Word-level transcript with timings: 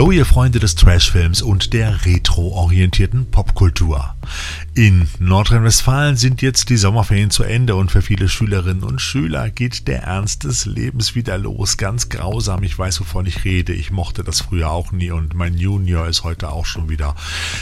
Hallo 0.00 0.12
ihr 0.12 0.24
Freunde 0.24 0.60
des 0.60 0.76
Trashfilms 0.76 1.42
und 1.42 1.74
der 1.74 2.06
retro-orientierten 2.06 3.30
Popkultur. 3.30 4.14
In 4.74 5.08
Nordrhein-Westfalen 5.18 6.16
sind 6.16 6.40
jetzt 6.40 6.70
die 6.70 6.78
Sommerferien 6.78 7.30
zu 7.30 7.42
Ende 7.42 7.74
und 7.74 7.90
für 7.90 8.00
viele 8.00 8.30
Schülerinnen 8.30 8.82
und 8.82 9.02
Schüler 9.02 9.50
geht 9.50 9.88
der 9.88 10.04
Ernst 10.04 10.44
des 10.44 10.64
Lebens 10.64 11.14
wieder 11.14 11.36
los. 11.36 11.76
Ganz 11.76 12.08
grausam, 12.08 12.62
ich 12.62 12.78
weiß, 12.78 13.00
wovon 13.00 13.26
ich 13.26 13.44
rede. 13.44 13.74
Ich 13.74 13.90
mochte 13.90 14.24
das 14.24 14.40
früher 14.40 14.70
auch 14.70 14.90
nie 14.90 15.10
und 15.10 15.34
mein 15.34 15.58
Junior 15.58 16.06
ist 16.06 16.24
heute 16.24 16.50
auch 16.50 16.64
schon 16.64 16.88
wieder 16.88 17.14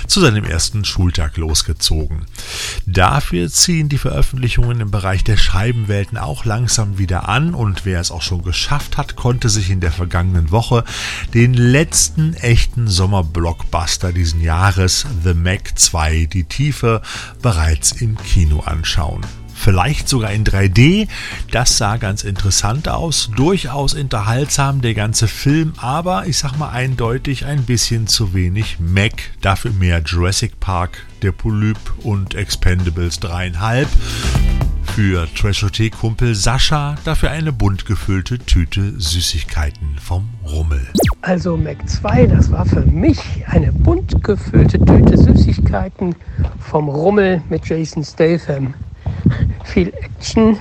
zu 0.06 0.20
seinem 0.20 0.44
ersten 0.44 0.84
Schultag 0.84 1.38
losgezogen. 1.38 2.26
Dafür 2.86 3.48
ziehen 3.50 3.88
die 3.88 3.98
Veröffentlichungen 3.98 4.80
im 4.80 4.92
Bereich 4.92 5.24
der 5.24 5.38
Scheibenwelten 5.38 6.16
auch 6.16 6.44
langsam 6.44 6.98
wieder 6.98 7.28
an 7.28 7.52
und 7.52 7.84
wer 7.84 8.00
es 8.00 8.12
auch 8.12 8.22
schon 8.22 8.44
geschafft 8.44 8.96
hat, 8.96 9.16
konnte 9.16 9.48
sich 9.48 9.70
in 9.70 9.80
der 9.80 9.92
vergangenen 9.92 10.52
Woche 10.52 10.84
den 11.34 11.54
letzten 11.54 12.27
echten 12.34 12.88
Sommerblockbuster 12.88 14.12
diesen 14.12 14.40
Jahres, 14.40 15.06
The 15.24 15.34
Mac 15.34 15.78
2, 15.78 16.26
die 16.26 16.44
Tiefe 16.44 17.02
bereits 17.42 17.92
im 17.92 18.16
Kino 18.16 18.60
anschauen. 18.60 19.22
Vielleicht 19.54 20.08
sogar 20.08 20.32
in 20.32 20.44
3D. 20.44 21.08
Das 21.50 21.78
sah 21.78 21.96
ganz 21.96 22.22
interessant 22.22 22.88
aus. 22.88 23.30
Durchaus 23.34 23.94
unterhaltsam 23.94 24.80
der 24.80 24.94
ganze 24.94 25.26
Film, 25.26 25.72
aber 25.78 26.26
ich 26.26 26.38
sag 26.38 26.56
mal 26.56 26.70
eindeutig 26.70 27.44
ein 27.44 27.64
bisschen 27.64 28.06
zu 28.06 28.34
wenig 28.34 28.78
Mac. 28.78 29.14
Dafür 29.40 29.72
mehr 29.72 30.00
Jurassic 30.00 30.60
Park, 30.60 31.04
der 31.22 31.32
Polyp 31.32 31.78
und 32.04 32.34
Expendables 32.34 33.20
3,5 33.20 34.67
für 34.98 35.28
Trashothek-Kumpel 35.32 36.34
Sascha 36.34 36.96
dafür 37.04 37.30
eine 37.30 37.52
bunt 37.52 37.86
gefüllte 37.86 38.36
Tüte 38.36 38.94
Süßigkeiten 38.98 39.96
vom 40.02 40.28
Rummel. 40.44 40.84
Also 41.22 41.56
Mac 41.56 41.88
2, 41.88 42.26
das 42.26 42.50
war 42.50 42.66
für 42.66 42.80
mich 42.80 43.20
eine 43.46 43.70
bunt 43.70 44.24
gefüllte 44.24 44.84
Tüte 44.84 45.16
Süßigkeiten 45.16 46.16
vom 46.58 46.88
Rummel 46.88 47.40
mit 47.48 47.64
Jason 47.64 48.02
Statham. 48.02 48.74
Viel 49.64 49.94
Action. 49.94 50.58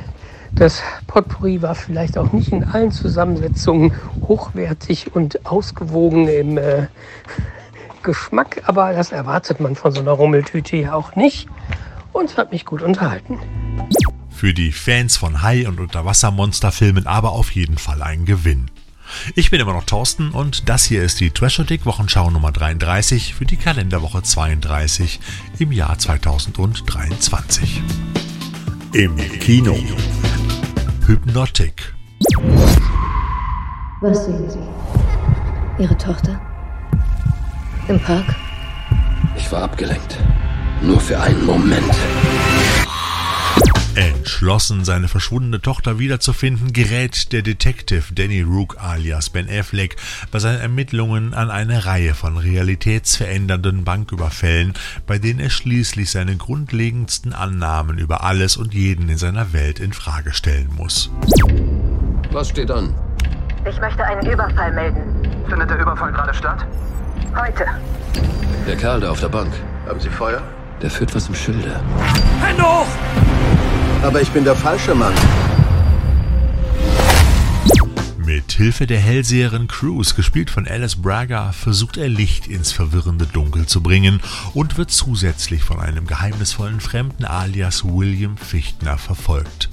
Das 0.51 0.83
Potpourri 1.07 1.63
war 1.63 1.73
vielleicht 1.73 2.15
auch 2.15 2.31
nicht 2.31 2.51
in 2.51 2.63
allen 2.63 2.91
Zusammensetzungen 2.91 3.91
hochwertig 4.27 5.15
und 5.15 5.47
ausgewogen 5.47 6.27
im 6.27 6.59
äh, 6.59 6.85
Geschmack, 8.03 8.61
aber 8.67 8.93
das 8.93 9.11
erwartet 9.11 9.59
man 9.59 9.73
von 9.73 9.91
so 9.93 10.01
einer 10.01 10.11
Rummeltüte 10.11 10.77
ja 10.77 10.93
auch 10.93 11.15
nicht 11.15 11.47
und 12.13 12.37
hat 12.37 12.51
mich 12.51 12.65
gut 12.65 12.83
unterhalten 12.83 13.39
für 14.37 14.53
die 14.53 14.71
Fans 14.71 15.17
von 15.17 15.41
Hai- 15.41 15.67
und 15.67 15.79
Unterwassermonsterfilmen 15.79 17.07
aber 17.07 17.31
auf 17.31 17.51
jeden 17.51 17.79
Fall 17.79 18.03
ein 18.03 18.25
Gewinn. 18.25 18.69
Ich 19.33 19.49
bin 19.49 19.59
immer 19.59 19.73
noch 19.73 19.85
Thorsten 19.85 20.29
und 20.29 20.69
das 20.69 20.83
hier 20.83 21.01
ist 21.01 21.19
die 21.19 21.31
Trashodik 21.31 21.87
Wochenschau 21.87 22.29
Nummer 22.29 22.51
33 22.51 23.33
für 23.33 23.45
die 23.45 23.57
Kalenderwoche 23.57 24.21
32 24.21 25.19
im 25.57 25.71
Jahr 25.71 25.97
2023. 25.97 27.81
Im 28.93 29.17
Kino. 29.39 29.75
Hypnotic. 31.07 31.95
Was 34.01 34.25
sehen 34.25 34.49
Sie? 34.51 35.81
Ihre 35.81 35.97
Tochter? 35.97 36.39
Im 37.87 37.99
Park? 37.99 38.35
Ich 39.35 39.51
war 39.51 39.63
abgelenkt. 39.63 40.17
Nur 40.83 40.99
für 40.99 41.19
einen 41.19 41.43
Moment. 41.43 41.95
Entschlossen, 43.97 44.85
seine 44.85 45.07
verschwundene 45.07 45.59
Tochter 45.59 45.97
wiederzufinden, 45.97 46.71
gerät 46.71 47.33
der 47.33 47.41
Detective 47.41 48.13
Danny 48.13 48.41
Rook 48.41 48.77
alias 48.79 49.31
Ben 49.31 49.49
Affleck 49.49 49.95
bei 50.31 50.37
seinen 50.37 50.61
Ermittlungen 50.61 51.33
an 51.33 51.49
eine 51.49 51.87
Reihe 51.87 52.13
von 52.13 52.37
realitätsverändernden 52.37 53.83
Banküberfällen, 53.83 54.75
bei 55.07 55.17
denen 55.17 55.39
er 55.39 55.49
schließlich 55.49 56.11
seine 56.11 56.37
grundlegendsten 56.37 57.33
Annahmen 57.33 57.97
über 57.97 58.23
alles 58.23 58.55
und 58.55 58.75
jeden 58.75 59.09
in 59.09 59.17
seiner 59.17 59.51
Welt 59.51 59.79
in 59.79 59.93
Frage 59.93 60.31
stellen 60.31 60.69
muss. 60.77 61.09
Was 62.31 62.49
steht 62.49 62.69
an? 62.69 62.93
Ich 63.67 63.79
möchte 63.79 64.03
einen 64.03 64.27
Überfall 64.31 64.73
melden. 64.73 65.01
Findet 65.49 65.71
der 65.71 65.79
Überfall 65.79 66.11
gerade 66.11 66.35
statt? 66.35 66.67
Heute. 67.35 67.65
Der 68.67 68.75
Kerl 68.75 68.99
da 68.99 69.09
auf 69.09 69.21
der 69.21 69.29
Bank. 69.29 69.51
Haben 69.87 69.99
Sie 69.99 70.09
Feuer? 70.09 70.43
Der 70.83 70.91
führt 70.91 71.15
was 71.15 71.27
im 71.29 71.33
Schilde. 71.33 71.81
Hände 72.43 72.61
hoch! 72.61 72.85
Aber 74.03 74.21
ich 74.21 74.29
bin 74.29 74.43
der 74.43 74.55
falsche 74.55 74.95
Mann. 74.95 75.13
Mit 78.17 78.51
Hilfe 78.51 78.85
der 78.87 78.99
Hellseherin 78.99 79.67
Cruz, 79.67 80.13
gespielt 80.13 80.49
von 80.49 80.67
Alice 80.67 80.97
Braga, 80.97 81.53
versucht 81.53 81.97
er 81.97 82.09
Licht 82.09 82.47
ins 82.47 82.71
verwirrende 82.73 83.25
Dunkel 83.25 83.65
zu 83.65 83.81
bringen 83.81 84.21
und 84.53 84.77
wird 84.77 84.91
zusätzlich 84.91 85.63
von 85.63 85.79
einem 85.79 86.05
geheimnisvollen 86.07 86.81
Fremden 86.81 87.25
alias 87.25 87.85
William 87.85 88.35
Fichtner 88.37 88.97
verfolgt. 88.97 89.69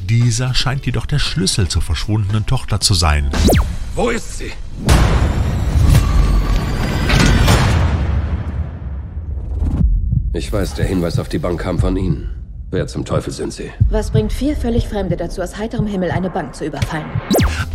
Dieser 0.00 0.54
scheint 0.54 0.86
jedoch 0.86 1.06
der 1.06 1.18
Schlüssel 1.18 1.66
zur 1.66 1.82
verschwundenen 1.82 2.46
Tochter 2.46 2.80
zu 2.80 2.94
sein. 2.94 3.30
Wo 3.94 4.10
ist 4.10 4.38
sie? 4.38 4.52
Ich 10.32 10.52
weiß, 10.52 10.74
der 10.74 10.86
Hinweis 10.86 11.18
auf 11.18 11.28
die 11.28 11.38
Bank 11.38 11.60
kam 11.60 11.80
von 11.80 11.96
Ihnen. 11.96 12.37
Wer 12.70 12.86
zum 12.86 13.06
Teufel 13.06 13.32
sind 13.32 13.54
Sie? 13.54 13.70
Was 13.88 14.10
bringt 14.10 14.30
vier 14.30 14.54
völlig 14.54 14.88
Fremde 14.88 15.16
dazu, 15.16 15.40
aus 15.40 15.56
heiterem 15.56 15.86
Himmel 15.86 16.10
eine 16.10 16.28
Bank 16.28 16.54
zu 16.54 16.66
überfallen? 16.66 17.06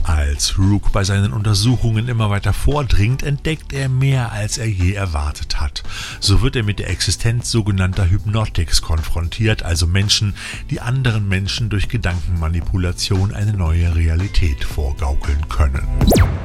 Als 0.03 0.59
Rook 0.59 0.91
bei 0.91 1.03
seinen 1.03 1.33
Untersuchungen 1.33 2.07
immer 2.07 2.29
weiter 2.29 2.53
vordringt, 2.53 3.23
entdeckt 3.23 3.73
er 3.73 3.89
mehr, 3.89 4.31
als 4.31 4.59
er 4.59 4.67
je 4.67 4.93
erwartet 4.93 5.59
hat. 5.59 5.81
So 6.19 6.43
wird 6.43 6.55
er 6.55 6.61
mit 6.61 6.77
der 6.77 6.91
Existenz 6.91 7.49
sogenannter 7.49 8.07
Hypnotics 8.07 8.83
konfrontiert, 8.83 9.63
also 9.63 9.87
Menschen, 9.87 10.35
die 10.69 10.79
anderen 10.79 11.27
Menschen 11.27 11.71
durch 11.71 11.89
Gedankenmanipulation 11.89 13.33
eine 13.33 13.53
neue 13.53 13.95
Realität 13.95 14.63
vorgaukeln 14.63 15.49
können. 15.49 15.87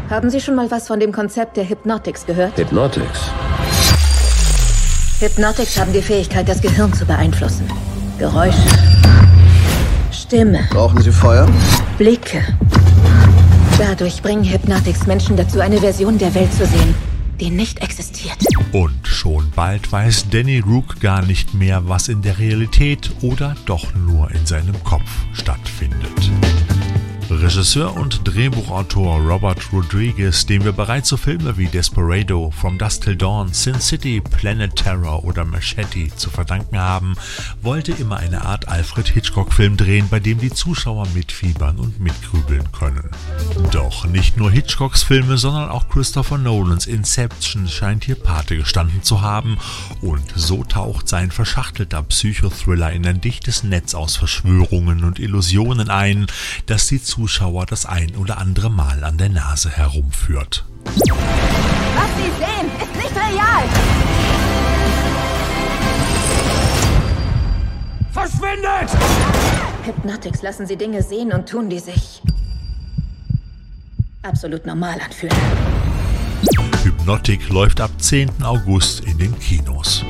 Haben 0.09 0.30
Sie 0.30 0.41
schon 0.41 0.54
mal 0.54 0.70
was 0.70 0.86
von 0.86 1.00
dem 1.00 1.12
Konzept 1.12 1.59
der 1.59 1.69
Hypnotics 1.69 2.25
gehört? 2.25 2.56
Hypnotics? 2.56 3.30
Hypnotics 5.20 5.78
haben 5.78 5.92
die 5.92 6.00
Fähigkeit, 6.00 6.48
das 6.48 6.62
Gehirn 6.62 6.94
zu 6.94 7.04
beeinflussen. 7.04 7.69
Geräusche, 8.18 8.58
Stimme, 10.10 10.66
Brauchen 10.70 11.00
Sie 11.00 11.12
Feuer? 11.12 11.48
Blicke. 11.98 12.42
Dadurch 13.78 14.20
bringen 14.22 14.42
Hypnotics 14.42 15.06
Menschen 15.06 15.36
dazu, 15.36 15.60
eine 15.60 15.78
Version 15.78 16.18
der 16.18 16.34
Welt 16.34 16.52
zu 16.52 16.66
sehen, 16.66 16.96
die 17.38 17.50
nicht 17.50 17.80
existiert. 17.80 18.36
Und 18.72 19.06
schon 19.06 19.52
bald 19.54 19.92
weiß 19.92 20.30
Danny 20.30 20.58
Rook 20.58 20.98
gar 20.98 21.22
nicht 21.24 21.54
mehr, 21.54 21.88
was 21.88 22.08
in 22.08 22.20
der 22.22 22.40
Realität 22.40 23.12
oder 23.22 23.54
doch 23.66 23.94
nur 23.94 24.28
in 24.32 24.44
seinem 24.46 24.82
Kopf 24.82 25.08
stattfindet. 25.32 26.32
Regisseur 27.31 27.94
und 27.94 28.22
Drehbuchautor 28.25 29.19
Robert 29.21 29.71
Rodriguez, 29.71 30.47
dem 30.47 30.65
wir 30.65 30.72
bereits 30.72 31.11
so 31.11 31.19
Filme 31.19 31.59
wie 31.59 31.66
Desperado, 31.66 32.50
From 32.50 32.78
Dusk 32.78 33.03
Till 33.03 33.16
Dawn, 33.16 33.53
Sin 33.53 33.78
City, 33.81 34.22
Planet 34.22 34.75
Terror 34.75 35.25
oder 35.25 35.44
Machete 35.44 36.09
zu 36.16 36.31
verdanken 36.31 36.78
haben, 36.78 37.16
wollte 37.61 37.93
immer 37.93 38.16
eine 38.16 38.47
Art 38.47 38.69
Alfred 38.69 39.09
Hitchcock-Film 39.09 39.77
drehen, 39.77 40.09
bei 40.09 40.21
dem 40.21 40.39
die 40.39 40.50
Zuschauer 40.50 41.06
mitfiebern 41.15 41.77
und 41.78 42.00
mitgrübeln 42.00 42.72
können. 42.72 43.11
Doch 43.72 44.06
nicht 44.06 44.39
nur 44.39 44.50
Hitchcocks 44.50 45.03
Filme, 45.03 45.37
sondern 45.37 45.69
auch 45.69 45.89
Christopher 45.91 46.39
Nolans 46.39 46.87
Inception 46.87 47.69
scheint 47.69 48.05
hier 48.05 48.16
Pate 48.16 48.56
gestanden 48.56 49.03
zu 49.03 49.21
haben 49.21 49.59
und 50.00 50.25
so 50.34 50.65
taucht 50.65 51.09
sein 51.09 51.31
verschachtelter 51.31 52.03
Psychothriller 52.05 52.91
in 52.91 53.06
ein 53.06 53.21
dichtes 53.21 53.65
Netz 53.65 53.95
aus 53.95 54.16
Verschwörungen 54.16 55.05
und 55.05 55.19
Illusionen 55.19 55.91
ein, 55.91 56.27
das 56.65 56.86
die 56.86 57.03
Zuschauer 57.03 57.17
das 57.68 57.86
ein 57.86 58.16
oder 58.16 58.38
andere 58.38 58.70
Mal 58.70 59.03
an 59.03 59.18
der 59.18 59.28
Nase 59.28 59.70
herumführt. 59.70 60.65
Was 60.84 60.94
Sie 62.16 62.30
sehen, 62.38 62.70
ist 62.80 62.97
nicht 62.97 63.16
real. 63.16 63.65
Verschwindet! 68.12 68.91
Hypnotics 69.84 70.42
lassen 70.42 70.66
Sie 70.66 70.76
Dinge 70.76 71.03
sehen 71.03 71.32
und 71.32 71.48
tun, 71.48 71.68
die 71.68 71.78
sich 71.78 72.22
absolut 74.22 74.64
normal 74.66 74.98
anfühlen. 75.04 75.36
Hypnotic 76.84 77.48
läuft 77.48 77.80
ab 77.80 77.91
10. 77.98 78.42
August 78.42 79.00
in 79.00 79.18
den 79.18 79.38
Kinos. 79.38 80.04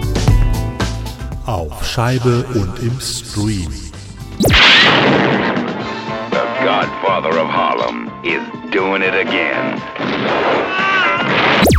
Auf 1.47 1.87
Scheibe 1.87 2.45
und 2.55 2.79
im 2.81 3.01
Stream. 3.01 3.73
The 7.09 7.15
Godfather 7.15 7.39
of 7.41 7.49
Harlem 7.49 8.11
is 8.23 8.71
doing 8.71 9.01
it 9.01 9.15
again. 9.15 9.79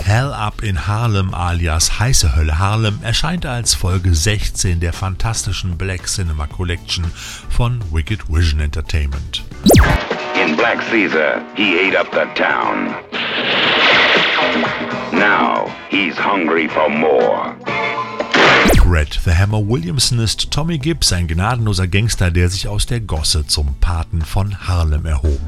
Hell 0.04 0.34
Up 0.34 0.64
in 0.64 0.76
Harlem 0.76 1.36
alias 1.36 2.00
Heiße 2.00 2.36
Hölle 2.36 2.58
Harlem 2.58 2.98
erscheint 3.04 3.46
als 3.46 3.76
Folge 3.76 4.16
16 4.16 4.80
der 4.80 4.92
fantastischen 4.92 5.78
Black 5.78 6.08
Cinema 6.08 6.48
Collection 6.48 7.06
von 7.48 7.80
Wicked 7.92 8.28
Vision 8.28 8.60
Entertainment. 8.60 9.44
In 10.34 10.56
Black 10.56 10.80
Caesar, 10.90 11.44
he 11.56 11.78
ate 11.78 11.96
up 11.96 12.12
the 12.12 12.26
town. 12.34 12.96
Now 15.12 15.68
he's 15.92 16.18
hungry 16.18 16.68
for 16.68 16.90
more. 16.90 17.56
Fred 18.90 19.20
the 19.24 19.36
Hammer 19.36 19.60
Williamson 19.60 20.18
ist 20.18 20.50
Tommy 20.50 20.80
Gibbs, 20.80 21.14
ein 21.14 21.28
gnadenloser 21.28 21.88
Gangster, 21.88 22.32
der 22.32 22.50
sich 22.50 22.68
aus 22.68 22.88
der 22.88 23.00
Gosse 23.00 23.46
zum 23.46 23.76
Paten 23.80 24.24
von 24.24 24.68
Harlem 24.68 25.06
erhob. 25.06 25.40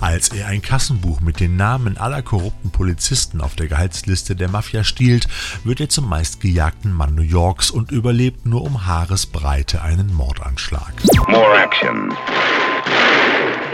Als 0.00 0.30
er 0.30 0.48
ein 0.48 0.60
Kassenbuch 0.60 1.20
mit 1.20 1.38
den 1.38 1.54
Namen 1.54 1.98
aller 1.98 2.20
korrupten 2.22 2.72
Polizisten 2.72 3.40
auf 3.42 3.54
der 3.54 3.68
Gehaltsliste 3.68 4.34
der 4.34 4.48
Mafia 4.48 4.82
stiehlt, 4.82 5.28
wird 5.62 5.78
er 5.78 5.88
zum 5.88 6.08
meistgejagten 6.08 6.92
Mann 6.92 7.14
New 7.14 7.22
Yorks 7.22 7.70
und 7.70 7.92
überlebt 7.92 8.44
nur 8.44 8.62
um 8.62 8.84
Haaresbreite 8.88 9.82
einen 9.82 10.12
Mordanschlag. 10.12 10.92
More 11.28 11.62
action. 11.62 12.08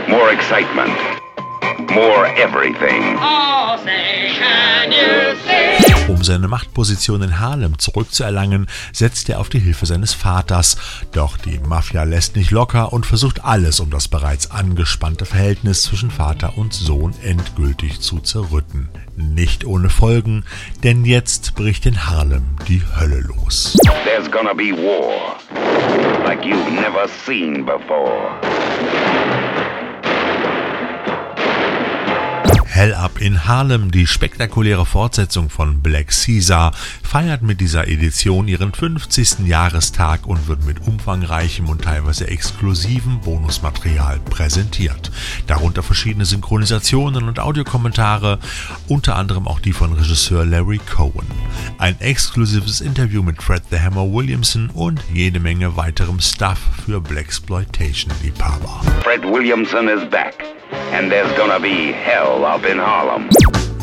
More 0.09 0.31
excitement. 0.31 0.93
More 1.89 2.27
everything. 2.37 3.17
Um 6.09 6.23
seine 6.23 6.47
Machtposition 6.47 7.21
in 7.23 7.41
Harlem 7.41 7.81
zurückzuerlangen, 7.81 8.69
setzt 8.93 9.29
er 9.29 9.41
auf 9.41 9.49
die 9.49 9.59
Hilfe 9.59 9.87
seines 9.87 10.15
Vaters. 10.15 10.77
Doch 11.11 11.37
die 11.37 11.59
Mafia 11.59 12.05
lässt 12.05 12.37
nicht 12.37 12.53
locker 12.53 12.93
und 12.93 13.07
versucht 13.07 13.45
alles, 13.45 13.81
um 13.81 13.91
das 13.91 14.07
bereits 14.07 14.51
angespannte 14.53 15.27
Verhältnis 15.27 15.83
zwischen 15.83 16.13
Vater 16.13 16.57
und 16.57 16.73
Sohn 16.73 17.13
endgültig 17.25 18.01
zu 18.01 18.21
zerrütten. 18.21 18.89
Nicht 19.17 19.65
ohne 19.65 19.91
Folgen, 19.91 20.45
denn 20.85 21.05
jetzt 21.05 21.57
bricht 21.57 21.87
in 21.87 22.07
Harlem 22.07 22.45
die 22.69 22.83
Hölle 22.99 23.21
los. 23.21 23.77
There's 24.05 24.31
gonna 24.31 24.55
be 24.55 24.73
war. 24.73 25.37
Like 26.25 26.45
you've 26.45 26.71
never 26.71 27.09
seen 27.27 27.65
before. 27.65 28.31
Hell 32.77 32.93
Up 32.93 33.23
in 33.23 33.47
Harlem, 33.47 33.91
die 33.91 34.07
spektakuläre 34.07 34.85
Fortsetzung 34.85 35.49
von 35.49 35.81
Black 35.81 36.09
Caesar, 36.09 36.73
feiert 37.03 37.41
mit 37.41 37.63
dieser 37.63 37.89
Edition 37.89 38.49
ihren 38.49 38.75
50. 38.75 39.47
Jahrestag 39.47 40.27
und 40.27 40.47
wird 40.47 40.67
mit 40.67 40.87
umfangreichem 40.87 41.71
und 41.71 41.85
teilweise 41.85 42.29
exklusiven 42.29 43.21
Bonusmaterial 43.21 44.19
präsentiert. 44.19 45.11
Darunter 45.47 45.83
verschiedene 45.83 46.27
Synchronisationen 46.27 47.29
und 47.29 47.41
Audiokommentare, 47.41 48.41
unter 48.89 49.17
anderem 49.17 49.49
auch 49.49 49.61
die 49.61 49.73
von 49.73 49.95
Regisseur 49.95 50.45
Larry 50.45 50.79
Cohen. 50.95 51.27
Ein 51.79 51.99
exklusives 52.03 52.83
Interview 52.83 53.23
mit 53.23 53.43
Fred 53.43 53.63
the 53.71 53.79
Hammer 53.81 54.13
Williamson 54.13 54.69
und 54.69 55.03
jede 55.11 55.41
Menge 55.41 55.79
weiterem 55.79 56.21
Stuff 56.21 56.59
für 56.85 57.01
Blaxploitation-Liebhaber. 57.01 58.83
Fred 59.03 59.23
Williamson 59.23 59.89
is 59.89 60.07
back. 60.11 60.45
And 60.93 61.11
there's 61.11 61.31
gonna 61.37 61.61
be 61.61 61.93
hell 61.93 62.45
up 62.45 62.66
in 62.67 62.81
Harlem. 62.81 63.29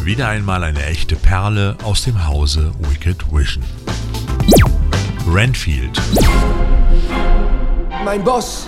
Wieder 0.03 0.27
einmal 0.27 0.63
eine 0.63 0.85
echte 0.85 1.15
Perle 1.15 1.77
aus 1.83 2.03
dem 2.03 2.27
Hause 2.27 2.71
Wicked 2.79 3.31
Vision. 3.31 3.63
Renfield. 5.31 5.99
Mein 8.03 8.23
Boss 8.23 8.67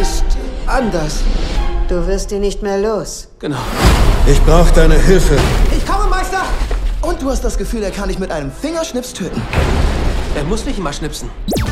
ist 0.00 0.24
anders. 0.66 1.22
Du 1.88 2.06
wirst 2.06 2.32
ihn 2.32 2.40
nicht 2.40 2.62
mehr 2.62 2.78
los. 2.78 3.28
Genau. 3.40 3.58
Ich 4.26 4.40
brauche 4.42 4.72
deine 4.72 4.98
Hilfe. 4.98 5.36
Ich 5.76 5.84
komme, 5.84 6.08
Meister! 6.08 6.42
Und 7.02 7.20
du 7.20 7.30
hast 7.30 7.42
das 7.42 7.58
Gefühl, 7.58 7.82
er 7.82 7.90
kann 7.90 8.08
dich 8.08 8.18
mit 8.18 8.30
einem 8.30 8.50
Fingerschnips 8.50 9.12
töten. 9.12 9.42
Er 10.34 10.44
muss 10.44 10.64
nicht 10.64 10.78
immer 10.78 10.92
schnipsen. 10.92 11.28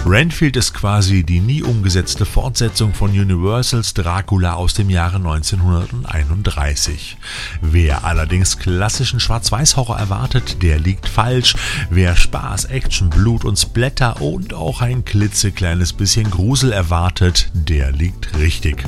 Renfield 0.07 0.57
ist 0.57 0.75
quasi 0.75 1.23
die 1.23 1.41
nie 1.41 1.63
umgesetzte 1.63 2.25
Fortsetzung 2.25 2.95
von 2.95 3.11
Universals 3.11 3.95
Dracula 3.95 4.55
aus 4.55 4.75
dem 4.75 4.91
Jahre 4.91 5.17
1931. 5.17 7.17
Wer 7.61 8.05
allerdings 8.05 8.59
klassischen 8.59 9.21
Schwarz-Weiß-Horror 9.21 9.99
erwartet, 9.99 10.63
der 10.63 10.79
liegt 10.79 11.09
falsch. 11.09 11.55
Wer 11.91 12.17
Spaß, 12.17 12.67
Action, 12.67 13.11
Blut 13.11 13.45
und 13.45 13.59
Splatter 13.59 14.23
und 14.23 14.55
auch 14.55 14.81
ein 14.81 15.05
klitzekleines 15.05 15.93
bisschen 15.93 16.31
Grusel 16.31 16.73
erwartet, 16.73 17.51
der 17.53 17.93
liegt 17.93 18.37
richtig. 18.39 18.85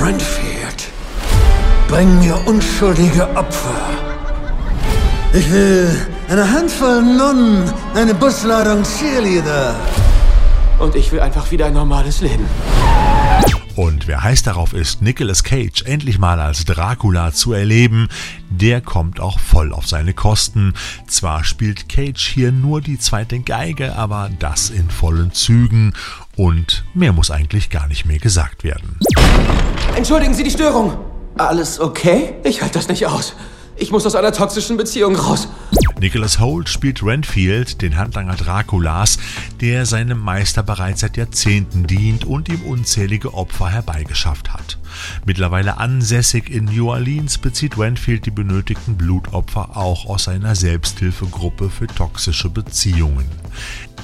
Renfield, 0.00 0.88
bring 1.88 2.18
mir 2.18 2.36
unschuldige 2.46 3.28
Opfer. 3.36 3.74
Ich 5.32 5.50
will 5.50 5.90
eine 6.28 6.50
Handvoll 6.50 7.02
Nonnen, 7.02 7.72
eine 7.94 8.14
Busladung 8.14 8.82
Cheerleader. 8.82 9.74
Und 10.78 10.94
ich 10.94 11.10
will 11.12 11.20
einfach 11.20 11.50
wieder 11.50 11.66
ein 11.66 11.74
normales 11.74 12.20
Leben. 12.20 12.46
Und 13.78 14.08
wer 14.08 14.24
heiß 14.24 14.42
darauf 14.42 14.72
ist, 14.72 15.02
Nicolas 15.02 15.44
Cage 15.44 15.82
endlich 15.84 16.18
mal 16.18 16.40
als 16.40 16.64
Dracula 16.64 17.32
zu 17.32 17.52
erleben, 17.52 18.08
der 18.50 18.80
kommt 18.80 19.20
auch 19.20 19.38
voll 19.38 19.72
auf 19.72 19.86
seine 19.86 20.14
Kosten. 20.14 20.74
Zwar 21.06 21.44
spielt 21.44 21.88
Cage 21.88 22.26
hier 22.26 22.50
nur 22.50 22.80
die 22.80 22.98
zweite 22.98 23.38
Geige, 23.38 23.94
aber 23.94 24.30
das 24.40 24.70
in 24.70 24.90
vollen 24.90 25.32
Zügen. 25.32 25.92
Und 26.34 26.84
mehr 26.92 27.12
muss 27.12 27.30
eigentlich 27.30 27.70
gar 27.70 27.86
nicht 27.86 28.04
mehr 28.04 28.18
gesagt 28.18 28.64
werden. 28.64 28.98
Entschuldigen 29.96 30.34
Sie 30.34 30.42
die 30.42 30.50
Störung. 30.50 30.98
Alles 31.36 31.78
okay? 31.78 32.34
Ich 32.42 32.62
halte 32.62 32.80
das 32.80 32.88
nicht 32.88 33.06
aus. 33.06 33.34
Ich 33.80 33.92
muss 33.92 34.04
aus 34.04 34.16
einer 34.16 34.32
toxischen 34.32 34.76
Beziehung 34.76 35.14
raus. 35.14 35.46
Nicholas 36.00 36.40
Holt 36.40 36.68
spielt 36.68 37.02
Renfield, 37.04 37.80
den 37.80 37.96
Handlanger 37.96 38.34
Draculas, 38.34 39.18
der 39.60 39.86
seinem 39.86 40.18
Meister 40.18 40.64
bereits 40.64 41.00
seit 41.00 41.16
Jahrzehnten 41.16 41.86
dient 41.86 42.24
und 42.24 42.48
ihm 42.48 42.62
unzählige 42.62 43.34
Opfer 43.34 43.68
herbeigeschafft 43.68 44.52
hat. 44.52 44.78
Mittlerweile 45.24 45.78
ansässig 45.78 46.50
in 46.50 46.64
New 46.64 46.90
Orleans 46.90 47.38
bezieht 47.38 47.78
Renfield 47.78 48.26
die 48.26 48.32
benötigten 48.32 48.96
Blutopfer 48.96 49.76
auch 49.76 50.06
aus 50.06 50.24
seiner 50.24 50.56
Selbsthilfegruppe 50.56 51.70
für 51.70 51.86
toxische 51.86 52.48
Beziehungen. 52.48 53.26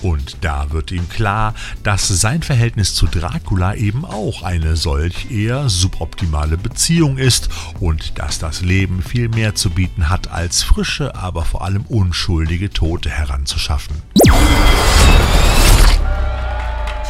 Und 0.03 0.37
da 0.43 0.71
wird 0.71 0.93
ihm 0.93 1.09
klar, 1.09 1.55
dass 1.83 2.09
sein 2.09 2.43
Verhältnis 2.43 2.95
zu 2.95 3.07
Dracula 3.07 3.75
eben 3.75 4.05
auch 4.05 4.43
eine 4.43 4.77
solch 4.77 5.31
eher 5.31 5.69
suboptimale 5.69 6.59
Beziehung 6.59 7.17
ist 7.17 7.49
und 7.81 8.19
dass 8.19 8.39
das 8.39 8.61
Leben 8.61 9.03
viel 9.03 9.29
mehr 9.29 9.55
zu 9.55 9.71
bieten 9.71 10.11
hat, 10.11 10.31
als 10.31 10.63
frische, 10.63 11.15
aber 11.15 11.45
vor 11.45 11.63
allem 11.63 11.85
unschuldige 11.89 12.71
Tote 12.71 13.09
heranzuschaffen. 13.09 14.03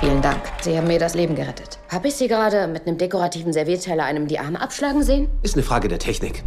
Vielen 0.00 0.20
Dank. 0.20 0.42
Sie 0.60 0.76
haben 0.76 0.86
mir 0.86 0.98
das 0.98 1.14
Leben 1.14 1.34
gerettet. 1.34 1.78
Habe 1.90 2.08
ich 2.08 2.14
Sie 2.14 2.28
gerade 2.28 2.66
mit 2.66 2.86
einem 2.86 2.98
dekorativen 2.98 3.52
Servierteller 3.52 4.04
einem 4.04 4.28
die 4.28 4.38
Arme 4.38 4.60
abschlagen 4.60 5.02
sehen? 5.02 5.28
Ist 5.42 5.54
eine 5.54 5.62
Frage 5.62 5.88
der 5.88 5.98
Technik. 5.98 6.44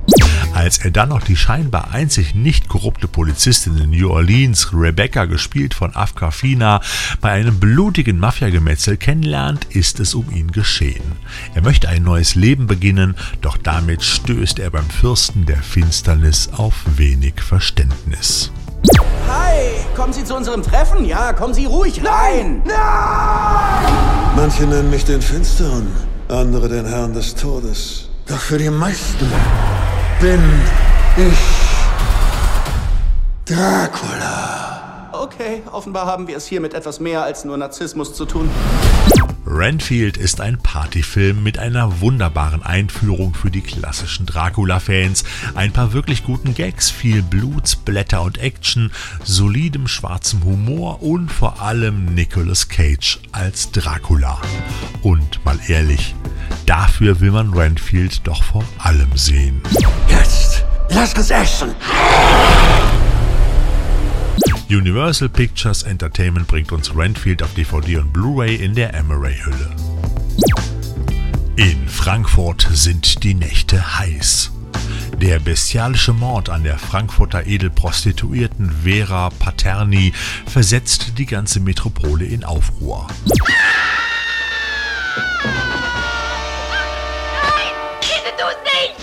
Als 0.57 0.79
er 0.79 0.89
dann 0.89 1.09
noch 1.09 1.21
die 1.21 1.35
scheinbar 1.35 1.91
einzig 1.91 2.33
nicht 2.33 2.67
korrupte 2.67 3.07
Polizistin 3.07 3.77
in 3.77 3.91
New 3.91 4.09
Orleans, 4.09 4.73
Rebecca, 4.73 5.25
gespielt 5.25 5.75
von 5.75 5.95
Afka 5.95 6.31
Fina, 6.31 6.81
bei 7.21 7.29
einem 7.29 7.59
blutigen 7.59 8.17
Mafiagemetzel 8.17 8.97
kennenlernt, 8.97 9.65
ist 9.65 9.99
es 9.99 10.15
um 10.15 10.31
ihn 10.31 10.51
geschehen. 10.51 11.03
Er 11.53 11.61
möchte 11.61 11.87
ein 11.89 12.01
neues 12.01 12.33
Leben 12.33 12.65
beginnen, 12.65 13.13
doch 13.41 13.55
damit 13.55 14.03
stößt 14.03 14.57
er 14.57 14.71
beim 14.71 14.89
Fürsten 14.89 15.45
der 15.45 15.61
Finsternis 15.61 16.49
auf 16.53 16.73
wenig 16.95 17.39
Verständnis. 17.39 18.51
Hi, 19.27 19.59
kommen 19.95 20.11
Sie 20.11 20.23
zu 20.23 20.35
unserem 20.35 20.63
Treffen? 20.63 21.05
Ja, 21.05 21.33
kommen 21.33 21.53
Sie 21.53 21.65
ruhig 21.65 22.01
rein. 22.03 22.63
Manche 24.35 24.63
nennen 24.63 24.89
mich 24.89 25.05
den 25.05 25.21
Finsteren, 25.21 25.85
andere 26.27 26.67
den 26.67 26.87
Herrn 26.87 27.13
des 27.13 27.35
Todes. 27.35 28.09
Doch 28.25 28.39
für 28.39 28.57
die 28.57 28.71
meisten 28.71 29.27
bin 30.19 30.41
ich 31.15 31.37
Dracula. 33.45 35.09
Okay, 35.13 35.61
offenbar 35.71 36.05
haben 36.05 36.27
wir 36.27 36.37
es 36.37 36.47
hier 36.47 36.59
mit 36.59 36.73
etwas 36.73 36.99
mehr 36.99 37.23
als 37.23 37.45
nur 37.45 37.57
Narzissmus 37.57 38.13
zu 38.13 38.25
tun. 38.25 38.49
Renfield 39.45 40.17
ist 40.17 40.41
ein 40.41 40.57
Partyfilm 40.57 41.41
mit 41.41 41.57
einer 41.57 42.01
wunderbaren 42.01 42.63
Einführung 42.63 43.33
für 43.33 43.49
die 43.49 43.61
klassischen 43.61 44.25
Dracula-Fans, 44.25 45.23
ein 45.55 45.71
paar 45.71 45.93
wirklich 45.93 46.25
guten 46.25 46.53
Gags, 46.53 46.91
viel 46.91 47.21
Blut, 47.21 47.67
Splatter 47.67 48.23
und 48.23 48.39
Action, 48.39 48.91
solidem 49.23 49.87
schwarzem 49.87 50.43
Humor 50.43 51.01
und 51.01 51.31
vor 51.31 51.61
allem 51.61 52.13
Nicolas 52.13 52.67
Cage 52.67 53.19
als 53.31 53.71
Dracula. 53.71 54.41
Und 55.01 55.43
mal 55.45 55.59
ehrlich, 55.67 56.13
dafür 56.67 57.19
will 57.19 57.31
man 57.31 57.53
Renfield 57.53 58.27
doch 58.27 58.43
vor 58.43 58.63
allem 58.77 59.15
sehen. 59.15 59.61
Jetzt, 60.07 60.63
lass 60.89 61.13
uns 61.15 61.31
essen. 61.31 61.75
Universal 64.69 65.29
Pictures 65.29 65.83
Entertainment 65.83 66.47
bringt 66.47 66.71
uns 66.71 66.95
Renfield 66.95 67.41
auf 67.41 67.53
DVD 67.53 67.97
und 67.97 68.11
Blu-ray 68.11 68.55
in 68.55 68.75
der 68.75 68.93
Emery-Hülle. 68.93 69.75
In 71.55 71.87
Frankfurt 71.87 72.67
sind 72.71 73.23
die 73.23 73.33
Nächte 73.33 73.97
heiß. 73.97 74.51
Der 75.21 75.39
bestialische 75.39 76.13
Mord 76.13 76.49
an 76.49 76.63
der 76.63 76.77
Frankfurter 76.77 77.47
Edelprostituierten 77.47 78.69
Vera 78.83 79.29
Paterni 79.29 80.13
versetzt 80.45 81.13
die 81.17 81.25
ganze 81.25 81.59
Metropole 81.59 82.25
in 82.25 82.43
Aufruhr. 82.43 83.07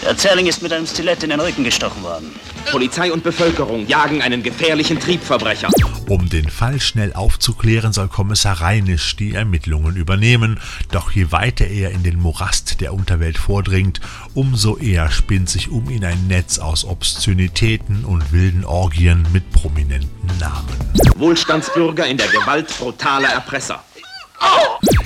Der 0.05 0.19
Zerling 0.19 0.47
ist 0.47 0.61
mit 0.61 0.71
einem 0.71 0.87
Stilett 0.87 1.23
in 1.23 1.31
den 1.31 1.41
Rücken 1.41 1.65
gestochen 1.65 2.03
worden. 2.03 2.31
Polizei 2.71 3.11
und 3.11 3.25
Bevölkerung 3.25 3.87
jagen 3.87 4.21
einen 4.21 4.43
gefährlichen 4.43 5.01
Triebverbrecher. 5.01 5.71
Um 6.11 6.29
den 6.29 6.51
Fall 6.51 6.79
schnell 6.79 7.15
aufzuklären, 7.15 7.95
soll 7.95 8.09
Kommissar 8.09 8.61
Reinisch 8.61 9.17
die 9.17 9.33
Ermittlungen 9.33 9.97
übernehmen. 9.97 10.61
Doch 10.91 11.11
je 11.11 11.33
weiter 11.33 11.67
er 11.67 11.91
in 11.91 12.03
den 12.03 12.19
Morast 12.19 12.83
der 12.83 12.93
Unterwelt 12.93 13.39
vordringt, 13.39 14.01
umso 14.35 14.77
eher 14.77 15.11
spinnt 15.11 15.49
sich 15.49 15.71
um 15.71 15.89
ihn 15.89 16.05
ein 16.05 16.27
Netz 16.27 16.59
aus 16.59 16.85
Obszönitäten 16.85 18.05
und 18.05 18.31
wilden 18.31 18.67
Orgien 18.67 19.27
mit 19.33 19.51
prominenten 19.53 20.31
Namen. 20.39 20.77
Wohlstandsbürger 21.17 22.07
in 22.07 22.19
der 22.19 22.29
Gewalt 22.29 22.69
brutaler 22.79 23.29
Erpresser. 23.29 23.83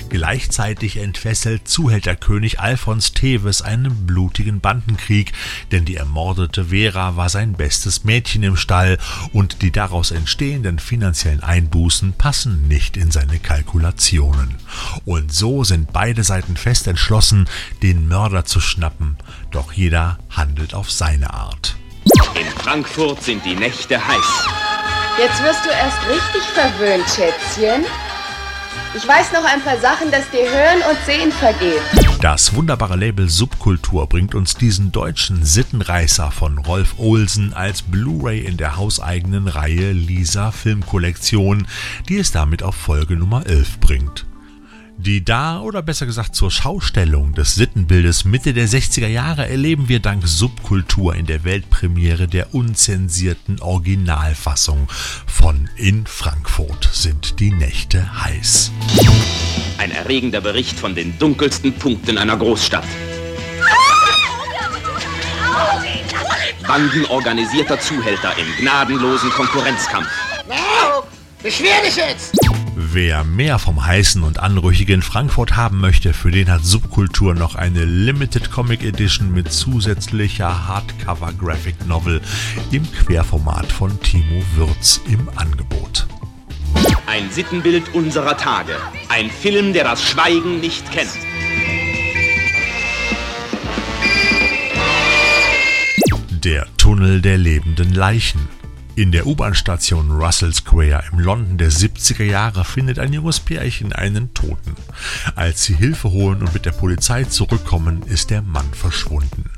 Gleichzeitig 0.08 0.96
entfesselt 0.96 1.68
Zuhälterkönig 1.68 2.60
Alfons 2.60 3.12
Teves 3.12 3.62
einen 3.62 4.06
blutigen 4.06 4.60
Bandenkrieg, 4.60 5.32
denn 5.70 5.84
die 5.84 5.96
ermordete 5.96 6.66
Vera 6.66 7.16
war 7.16 7.28
sein 7.28 7.52
bestes 7.52 8.04
Mädchen 8.04 8.42
im 8.42 8.56
Stall 8.56 8.98
und 9.32 9.60
die 9.62 9.70
daraus 9.70 10.10
entstehenden 10.10 10.78
finanziellen 10.78 11.42
Einbußen 11.42 12.14
passen 12.14 12.68
nicht 12.68 12.96
in 12.96 13.10
seine 13.10 13.38
Kalkulationen. 13.38 14.56
Und 15.04 15.32
so 15.32 15.62
sind 15.62 15.92
beide 15.92 16.24
Seiten 16.24 16.56
fest 16.56 16.86
entschlossen, 16.86 17.48
den 17.82 18.08
Mörder 18.08 18.44
zu 18.44 18.60
schnappen, 18.60 19.18
doch 19.50 19.72
jeder 19.72 20.18
handelt 20.30 20.74
auf 20.74 20.90
seine 20.90 21.34
Art. 21.34 21.76
In 22.34 22.46
Frankfurt 22.46 23.22
sind 23.22 23.44
die 23.44 23.54
Nächte 23.54 24.04
heiß. 24.04 24.48
Jetzt 25.18 25.42
wirst 25.42 25.64
du 25.64 25.70
erst 25.70 25.98
richtig 26.08 26.42
verwöhnt, 26.54 27.04
Schätzchen. 27.08 27.84
Ich 28.94 29.06
weiß 29.06 29.32
noch 29.32 29.44
ein 29.44 29.60
paar 29.62 29.78
Sachen, 29.78 30.10
dass 30.10 30.28
dir 30.30 30.50
Hören 30.50 30.82
und 30.90 30.98
Sehen 31.06 31.30
vergeht. 31.30 31.80
Das 32.20 32.54
wunderbare 32.54 32.96
Label 32.96 33.28
Subkultur 33.28 34.08
bringt 34.08 34.34
uns 34.34 34.54
diesen 34.54 34.92
deutschen 34.92 35.44
Sittenreißer 35.44 36.30
von 36.30 36.58
Rolf 36.58 36.94
Olsen 36.98 37.52
als 37.52 37.82
Blu-ray 37.82 38.40
in 38.40 38.56
der 38.56 38.76
hauseigenen 38.76 39.46
Reihe 39.46 39.92
Lisa 39.92 40.50
Filmkollektion, 40.50 41.66
die 42.08 42.18
es 42.18 42.32
damit 42.32 42.62
auf 42.62 42.74
Folge 42.74 43.16
Nummer 43.16 43.46
11 43.46 43.78
bringt. 43.80 44.27
Die 45.00 45.24
da 45.24 45.60
oder 45.60 45.80
besser 45.80 46.06
gesagt 46.06 46.34
zur 46.34 46.50
Schaustellung 46.50 47.32
des 47.32 47.54
Sittenbildes 47.54 48.24
Mitte 48.24 48.52
der 48.52 48.66
60er 48.66 49.06
Jahre 49.06 49.48
erleben 49.48 49.88
wir 49.88 50.00
dank 50.00 50.26
Subkultur 50.26 51.14
in 51.14 51.24
der 51.24 51.44
Weltpremiere 51.44 52.26
der 52.26 52.52
unzensierten 52.52 53.60
Originalfassung 53.60 54.88
von 55.24 55.70
In 55.76 56.04
Frankfurt 56.08 56.90
sind 56.92 57.38
die 57.38 57.52
Nächte 57.52 58.24
heiß. 58.24 58.72
Ein 59.78 59.92
erregender 59.92 60.40
Bericht 60.40 60.76
von 60.76 60.96
den 60.96 61.16
dunkelsten 61.16 61.74
Punkten 61.74 62.18
einer 62.18 62.36
Großstadt. 62.36 62.82
Banden 66.66 67.04
organisierter 67.04 67.78
Zuhälter 67.78 68.32
im 68.36 68.64
gnadenlosen 68.64 69.30
Konkurrenzkampf. 69.30 70.08
Beschwer 71.40 71.82
dich 71.84 71.94
jetzt! 71.94 72.36
Wer 72.90 73.22
mehr 73.22 73.58
vom 73.58 73.84
heißen 73.84 74.22
und 74.22 74.38
anrüchigen 74.38 75.02
Frankfurt 75.02 75.56
haben 75.56 75.78
möchte, 75.78 76.14
für 76.14 76.30
den 76.30 76.50
hat 76.50 76.64
Subkultur 76.64 77.34
noch 77.34 77.54
eine 77.54 77.84
Limited 77.84 78.50
Comic 78.50 78.82
Edition 78.82 79.30
mit 79.30 79.52
zusätzlicher 79.52 80.66
Hardcover 80.66 81.34
Graphic 81.34 81.86
Novel 81.86 82.22
im 82.70 82.90
Querformat 82.90 83.70
von 83.70 84.00
Timo 84.00 84.42
Würz 84.54 85.02
im 85.06 85.28
Angebot. 85.36 86.06
Ein 87.06 87.30
Sittenbild 87.30 87.94
unserer 87.94 88.38
Tage. 88.38 88.76
Ein 89.10 89.28
Film, 89.28 89.74
der 89.74 89.84
das 89.84 90.02
Schweigen 90.02 90.60
nicht 90.60 90.90
kennt. 90.90 91.10
Der 96.30 96.66
Tunnel 96.78 97.20
der 97.20 97.36
lebenden 97.36 97.92
Leichen. 97.92 98.57
In 98.98 99.12
der 99.12 99.28
U-Bahn-Station 99.28 100.10
Russell 100.10 100.52
Square 100.52 101.04
im 101.12 101.20
London 101.20 101.56
der 101.56 101.70
70er 101.70 102.24
Jahre 102.24 102.64
findet 102.64 102.98
ein 102.98 103.12
junges 103.12 103.38
Pärchen 103.38 103.92
einen 103.92 104.34
Toten. 104.34 104.74
Als 105.36 105.62
sie 105.62 105.76
Hilfe 105.76 106.10
holen 106.10 106.40
und 106.40 106.52
mit 106.52 106.66
der 106.66 106.72
Polizei 106.72 107.22
zurückkommen, 107.22 108.02
ist 108.02 108.30
der 108.30 108.42
Mann 108.42 108.66
verschwunden. 108.72 109.50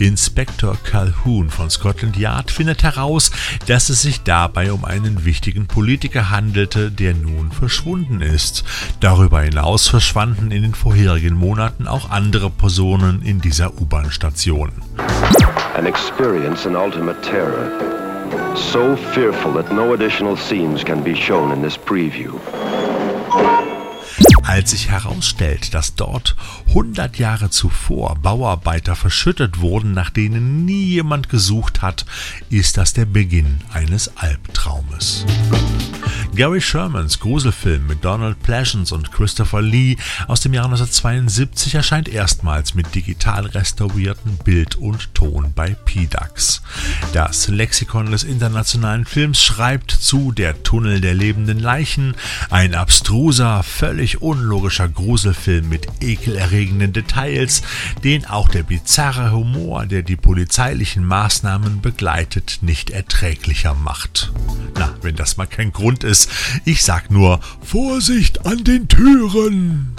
Inspektor 0.00 0.76
Calhoun 0.82 1.48
von 1.48 1.70
Scotland 1.70 2.16
Yard 2.16 2.50
findet 2.50 2.82
heraus, 2.82 3.30
dass 3.66 3.88
es 3.88 4.02
sich 4.02 4.22
dabei 4.22 4.72
um 4.72 4.84
einen 4.84 5.24
wichtigen 5.24 5.68
Politiker 5.68 6.30
handelte, 6.30 6.90
der 6.90 7.14
nun 7.14 7.52
verschwunden 7.52 8.20
ist. 8.20 8.64
Darüber 8.98 9.42
hinaus 9.42 9.86
verschwanden 9.86 10.50
in 10.50 10.62
den 10.62 10.74
vorherigen 10.74 11.36
Monaten 11.36 11.86
auch 11.86 12.10
andere 12.10 12.50
Personen 12.50 13.22
in 13.22 13.40
dieser 13.40 13.80
U-Bahn-Station. 13.80 14.72
An 15.76 15.86
experience 15.86 16.66
in 16.66 16.74
ultimate 16.74 17.20
terror. 17.20 17.91
So 18.56 18.96
fearful 18.96 19.52
that 19.54 19.72
no 19.72 19.94
additional 19.94 20.36
scenes 20.36 20.84
can 20.84 21.02
be 21.02 21.14
shown 21.14 21.52
in 21.52 21.62
this 21.62 21.76
preview. 21.76 22.71
Als 24.44 24.72
sich 24.72 24.90
herausstellt, 24.90 25.72
dass 25.72 25.94
dort 25.94 26.36
100 26.68 27.18
Jahre 27.18 27.50
zuvor 27.50 28.16
Bauarbeiter 28.16 28.96
verschüttet 28.96 29.60
wurden, 29.60 29.92
nach 29.92 30.10
denen 30.10 30.64
nie 30.64 30.84
jemand 30.84 31.28
gesucht 31.28 31.80
hat, 31.80 32.04
ist 32.50 32.76
das 32.76 32.92
der 32.92 33.06
Beginn 33.06 33.60
eines 33.72 34.16
Albtraumes. 34.16 35.24
Gary 36.34 36.62
Shermans 36.62 37.20
Gruselfilm 37.20 37.86
mit 37.86 38.06
Donald 38.06 38.42
Pleasance 38.42 38.94
und 38.94 39.12
Christopher 39.12 39.60
Lee 39.60 39.96
aus 40.28 40.40
dem 40.40 40.54
Jahr 40.54 40.64
1972 40.64 41.74
erscheint 41.74 42.08
erstmals 42.08 42.74
mit 42.74 42.94
digital 42.94 43.44
restaurierten 43.44 44.38
Bild 44.38 44.76
und 44.76 45.14
Ton 45.14 45.52
bei 45.54 45.74
PDAX. 45.84 46.62
Das 47.12 47.48
Lexikon 47.48 48.10
des 48.10 48.24
internationalen 48.24 49.04
Films 49.04 49.42
schreibt 49.42 49.90
zu 49.90 50.32
Der 50.32 50.62
Tunnel 50.62 51.02
der 51.02 51.12
lebenden 51.12 51.58
Leichen, 51.58 52.14
ein 52.48 52.74
abstruser, 52.74 53.62
völlig 53.62 54.22
unlogischer 54.32 54.88
Gruselfilm 54.88 55.68
mit 55.68 55.86
ekelerregenden 56.00 56.94
Details, 56.94 57.60
den 58.02 58.24
auch 58.24 58.48
der 58.48 58.62
bizarre 58.62 59.30
Humor, 59.30 59.84
der 59.84 60.02
die 60.02 60.16
polizeilichen 60.16 61.04
Maßnahmen 61.04 61.82
begleitet, 61.82 62.60
nicht 62.62 62.88
erträglicher 62.88 63.74
macht. 63.74 64.32
Na, 64.78 64.94
wenn 65.02 65.16
das 65.16 65.36
mal 65.36 65.46
kein 65.46 65.70
Grund 65.70 66.02
ist, 66.02 66.30
ich 66.64 66.82
sag 66.82 67.10
nur 67.10 67.40
Vorsicht 67.62 68.46
an 68.46 68.64
den 68.64 68.88
Türen! 68.88 69.94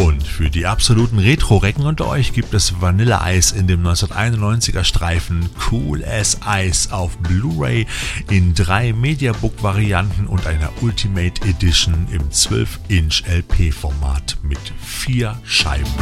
Und 0.00 0.22
für 0.26 0.48
die 0.48 0.64
absoluten 0.64 1.18
Retro-Recken 1.18 1.84
unter 1.84 2.08
euch 2.08 2.32
gibt 2.32 2.54
es 2.54 2.80
Vanilleeis 2.80 3.52
in 3.52 3.66
dem 3.66 3.86
1991er 3.86 4.82
Streifen. 4.82 5.50
Cool 5.70 6.02
as 6.02 6.38
Ice 6.46 6.90
auf 6.90 7.18
Blu-ray 7.18 7.86
in 8.30 8.54
drei 8.54 8.94
Mediabook-Varianten 8.94 10.26
und 10.26 10.46
einer 10.46 10.70
Ultimate 10.80 11.46
Edition 11.46 12.06
im 12.10 12.30
12-Inch 12.30 13.24
LP-Format 13.26 14.38
mit 14.42 14.72
vier 14.80 15.38
Scheiben. 15.44 15.92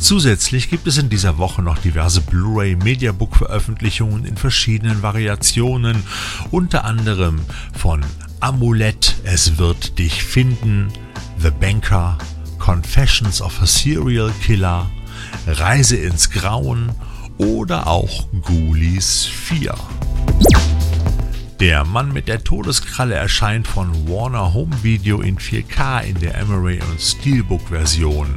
Zusätzlich 0.00 0.70
gibt 0.70 0.86
es 0.86 0.96
in 0.96 1.10
dieser 1.10 1.36
Woche 1.36 1.60
noch 1.60 1.76
diverse 1.76 2.22
Blu-ray 2.22 2.74
Mediabook 2.76 3.36
Veröffentlichungen 3.36 4.24
in 4.24 4.38
verschiedenen 4.38 5.02
Variationen, 5.02 6.02
unter 6.50 6.86
anderem 6.86 7.42
von 7.78 8.00
Amulett, 8.40 9.16
es 9.24 9.58
wird 9.58 9.98
dich 9.98 10.24
finden, 10.24 10.88
The 11.38 11.50
Banker, 11.50 12.16
Confessions 12.64 13.42
of 13.42 13.60
a 13.60 13.66
Serial 13.66 14.30
Killer, 14.40 14.90
Reise 15.46 15.96
ins 15.96 16.30
Grauen 16.30 16.92
oder 17.36 17.86
auch 17.86 18.26
Ghoulies 18.40 19.26
4. 19.26 19.74
Der 21.60 21.84
Mann 21.84 22.14
mit 22.14 22.26
der 22.26 22.42
Todeskralle 22.42 23.16
erscheint 23.16 23.68
von 23.68 24.08
Warner 24.08 24.54
Home 24.54 24.82
Video 24.82 25.20
in 25.20 25.36
4K 25.36 26.04
in 26.04 26.18
der 26.20 26.36
Emery 26.36 26.80
und 26.90 26.98
Steelbook 26.98 27.68
Version. 27.68 28.34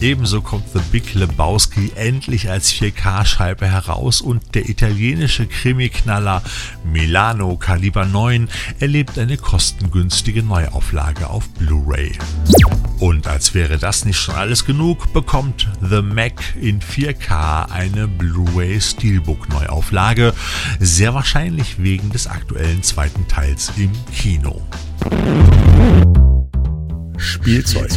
Ebenso 0.00 0.40
kommt 0.42 0.68
The 0.72 0.80
Big 0.92 1.14
Lebowski 1.14 1.90
endlich 1.96 2.48
als 2.48 2.72
4K-Scheibe 2.72 3.66
heraus 3.66 4.20
und 4.20 4.54
der 4.54 4.68
italienische 4.68 5.46
Krimi-Knaller 5.46 6.42
Milano 6.84 7.56
Kaliber 7.56 8.04
9 8.04 8.48
erlebt 8.78 9.18
eine 9.18 9.36
kostengünstige 9.36 10.44
Neuauflage 10.44 11.28
auf 11.28 11.48
Blu-ray. 11.50 12.12
Und 13.00 13.26
als 13.26 13.54
wäre 13.54 13.78
das 13.78 14.04
nicht 14.04 14.18
schon 14.18 14.36
alles 14.36 14.64
genug, 14.64 15.12
bekommt 15.12 15.68
The 15.80 16.02
Mac 16.02 16.42
in 16.60 16.80
4K 16.80 17.68
eine 17.70 18.06
Blu-ray 18.06 18.80
Steelbook 18.80 19.48
Neuauflage, 19.48 20.32
sehr 20.78 21.12
wahrscheinlich 21.14 21.82
wegen 21.82 22.10
des 22.10 22.28
aktuellen 22.28 22.84
zweiten 22.84 23.26
Teils 23.26 23.72
im 23.76 23.90
Kino. 24.12 24.62
Spielzeug. 27.16 27.90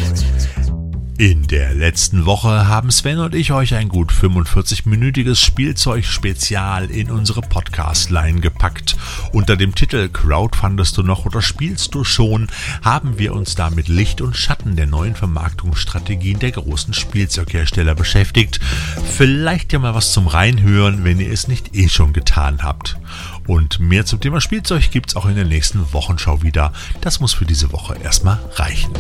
In 1.21 1.45
der 1.45 1.75
letzten 1.75 2.25
Woche 2.25 2.67
haben 2.67 2.89
Sven 2.89 3.19
und 3.19 3.35
ich 3.35 3.51
euch 3.51 3.75
ein 3.75 3.89
gut 3.89 4.11
45-minütiges 4.11 5.35
Spielzeug-Spezial 5.35 6.89
in 6.89 7.11
unsere 7.11 7.41
Podcast-Line 7.41 8.39
gepackt. 8.39 8.97
Unter 9.31 9.55
dem 9.55 9.75
Titel 9.75 10.09
Crowdfundest 10.09 10.97
du 10.97 11.03
noch 11.03 11.27
oder 11.27 11.43
spielst 11.43 11.93
du 11.93 12.03
schon 12.03 12.47
haben 12.81 13.19
wir 13.19 13.35
uns 13.35 13.53
da 13.53 13.69
mit 13.69 13.87
Licht 13.87 14.19
und 14.19 14.35
Schatten 14.35 14.75
der 14.75 14.87
neuen 14.87 15.15
Vermarktungsstrategien 15.15 16.39
der 16.39 16.53
großen 16.53 16.95
Spielzeughersteller 16.95 17.93
beschäftigt. 17.93 18.59
Vielleicht 19.05 19.73
ja 19.73 19.77
mal 19.77 19.93
was 19.93 20.13
zum 20.13 20.25
Reinhören, 20.25 21.03
wenn 21.03 21.19
ihr 21.19 21.31
es 21.31 21.47
nicht 21.47 21.75
eh 21.75 21.87
schon 21.87 22.13
getan 22.13 22.63
habt. 22.63 22.97
Und 23.45 23.79
mehr 23.79 24.07
zum 24.07 24.21
Thema 24.21 24.41
Spielzeug 24.41 24.89
gibt's 24.89 25.15
auch 25.15 25.27
in 25.27 25.35
der 25.35 25.45
nächsten 25.45 25.93
Wochenschau 25.93 26.41
wieder. 26.41 26.73
Das 27.01 27.19
muss 27.19 27.35
für 27.35 27.45
diese 27.45 27.71
Woche 27.71 27.95
erstmal 28.01 28.39
reichen. 28.55 28.91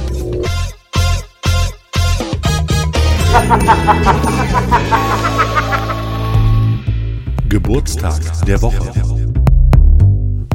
Geburtstag 7.49 8.21
der 8.45 8.61
Woche. 8.61 8.91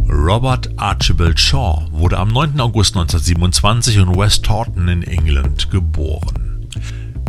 Robert 0.08 0.70
Archibald 0.76 1.40
Shaw 1.40 1.86
wurde 1.90 2.18
am 2.18 2.28
9. 2.28 2.60
August 2.60 2.96
1927 2.96 3.96
in 3.96 4.16
West 4.16 4.44
Taunton 4.44 4.88
in 4.88 5.02
England 5.02 5.70
geboren. 5.70 6.68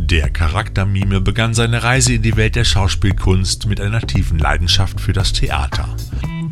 Der 0.02 0.30
Charaktermime 0.30 1.20
begann 1.20 1.54
seine 1.54 1.84
Reise 1.84 2.14
in 2.14 2.22
die 2.22 2.38
Welt 2.38 2.56
der 2.56 2.64
Schauspielkunst 2.64 3.66
mit 3.66 3.82
einer 3.82 4.02
tiefen 4.02 4.40
Leidenschaft 4.40 5.02
für 5.02 5.14
das 5.14 5.34
Theater 5.34 5.90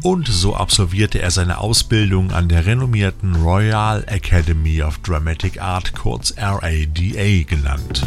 und 0.05 0.27
so 0.27 0.55
absolvierte 0.55 1.19
er 1.19 1.31
seine 1.31 1.57
Ausbildung 1.57 2.31
an 2.31 2.47
der 2.47 2.67
renommierten 2.67 3.37
Royal 3.37 4.03
Academy 4.05 4.83
of 4.83 4.99
Dramatic 4.99 5.59
Art, 5.59 5.95
kurz 5.95 6.35
RADA 6.37 7.41
genannt. 7.47 8.05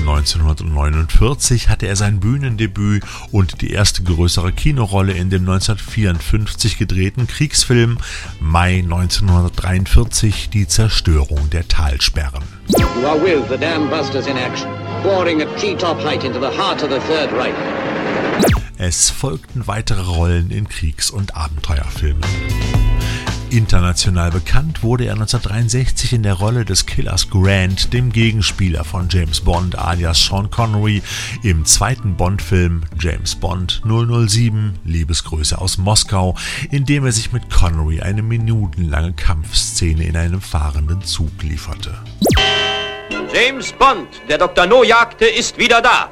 1949 0.00 1.68
hatte 1.68 1.86
er 1.86 1.94
sein 1.94 2.18
Bühnendebüt 2.18 3.04
und 3.30 3.62
die 3.62 3.70
erste 3.70 4.02
größere 4.02 4.50
Kinorolle 4.50 5.12
in 5.12 5.30
dem 5.30 5.48
1954 5.48 6.76
gedrehten 6.76 7.28
Kriegsfilm 7.28 7.98
Mai 8.40 8.80
1943 8.80 10.50
Die 10.50 10.66
Zerstörung 10.66 11.50
der 11.50 11.68
Talsperren. 11.68 12.42
You 12.76 13.06
are 13.06 13.22
with 13.22 13.48
the 13.48 13.56
Dam 13.56 13.88
Busters 13.88 14.26
in 14.26 14.36
action, 14.36 14.68
boring 15.04 15.40
at 15.40 15.56
T-top 15.56 16.02
height 16.02 16.24
into 16.24 16.40
the 16.40 16.50
heart 16.50 16.82
of 16.82 16.90
the 16.90 16.98
Third 16.98 17.30
Reich. 17.32 17.54
Es 18.80 19.10
folgten 19.10 19.66
weitere 19.66 20.02
Rollen 20.02 20.52
in 20.52 20.68
Kriegs- 20.68 21.10
und 21.10 21.34
Abenteuerfilmen. 21.34 22.22
International 23.50 24.30
bekannt 24.30 24.84
wurde 24.84 25.06
er 25.06 25.14
1963 25.14 26.12
in 26.12 26.22
der 26.22 26.34
Rolle 26.34 26.64
des 26.64 26.86
Killers 26.86 27.28
Grant, 27.28 27.92
dem 27.92 28.12
Gegenspieler 28.12 28.84
von 28.84 29.08
James 29.08 29.40
Bond 29.40 29.76
alias 29.76 30.24
Sean 30.24 30.48
Connery, 30.50 31.02
im 31.42 31.64
zweiten 31.64 32.16
Bond-Film 32.16 32.82
James 33.00 33.34
Bond 33.34 33.82
007 33.84 34.78
Liebesgröße 34.84 35.58
aus 35.58 35.76
Moskau, 35.78 36.36
in 36.70 36.84
dem 36.84 37.04
er 37.04 37.10
sich 37.10 37.32
mit 37.32 37.50
Connery 37.50 38.00
eine 38.00 38.22
minutenlange 38.22 39.14
Kampfszene 39.14 40.04
in 40.04 40.16
einem 40.16 40.40
fahrenden 40.40 41.02
Zug 41.02 41.42
lieferte. 41.42 41.98
James 43.34 43.72
Bond, 43.72 44.08
der 44.28 44.38
Dr. 44.38 44.66
No 44.66 44.84
jagte, 44.84 45.26
ist 45.26 45.58
wieder 45.58 45.82
da. 45.82 46.10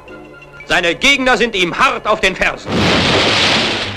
Seine 0.67 0.95
Gegner 0.95 1.37
sind 1.37 1.55
ihm 1.55 1.77
hart 1.77 2.05
auf 2.05 2.19
den 2.19 2.35
Fersen. 2.35 2.69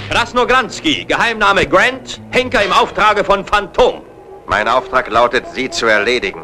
Krasnogranski, 0.09 1.05
Geheimname 1.05 1.67
Grant, 1.67 2.21
Henker 2.31 2.62
im 2.62 2.73
Auftrage 2.73 3.25
von 3.25 3.45
Phantom. 3.45 4.03
Mein 4.47 4.69
Auftrag 4.69 5.11
lautet, 5.11 5.47
Sie 5.53 5.69
zu 5.69 5.87
erledigen. 5.87 6.43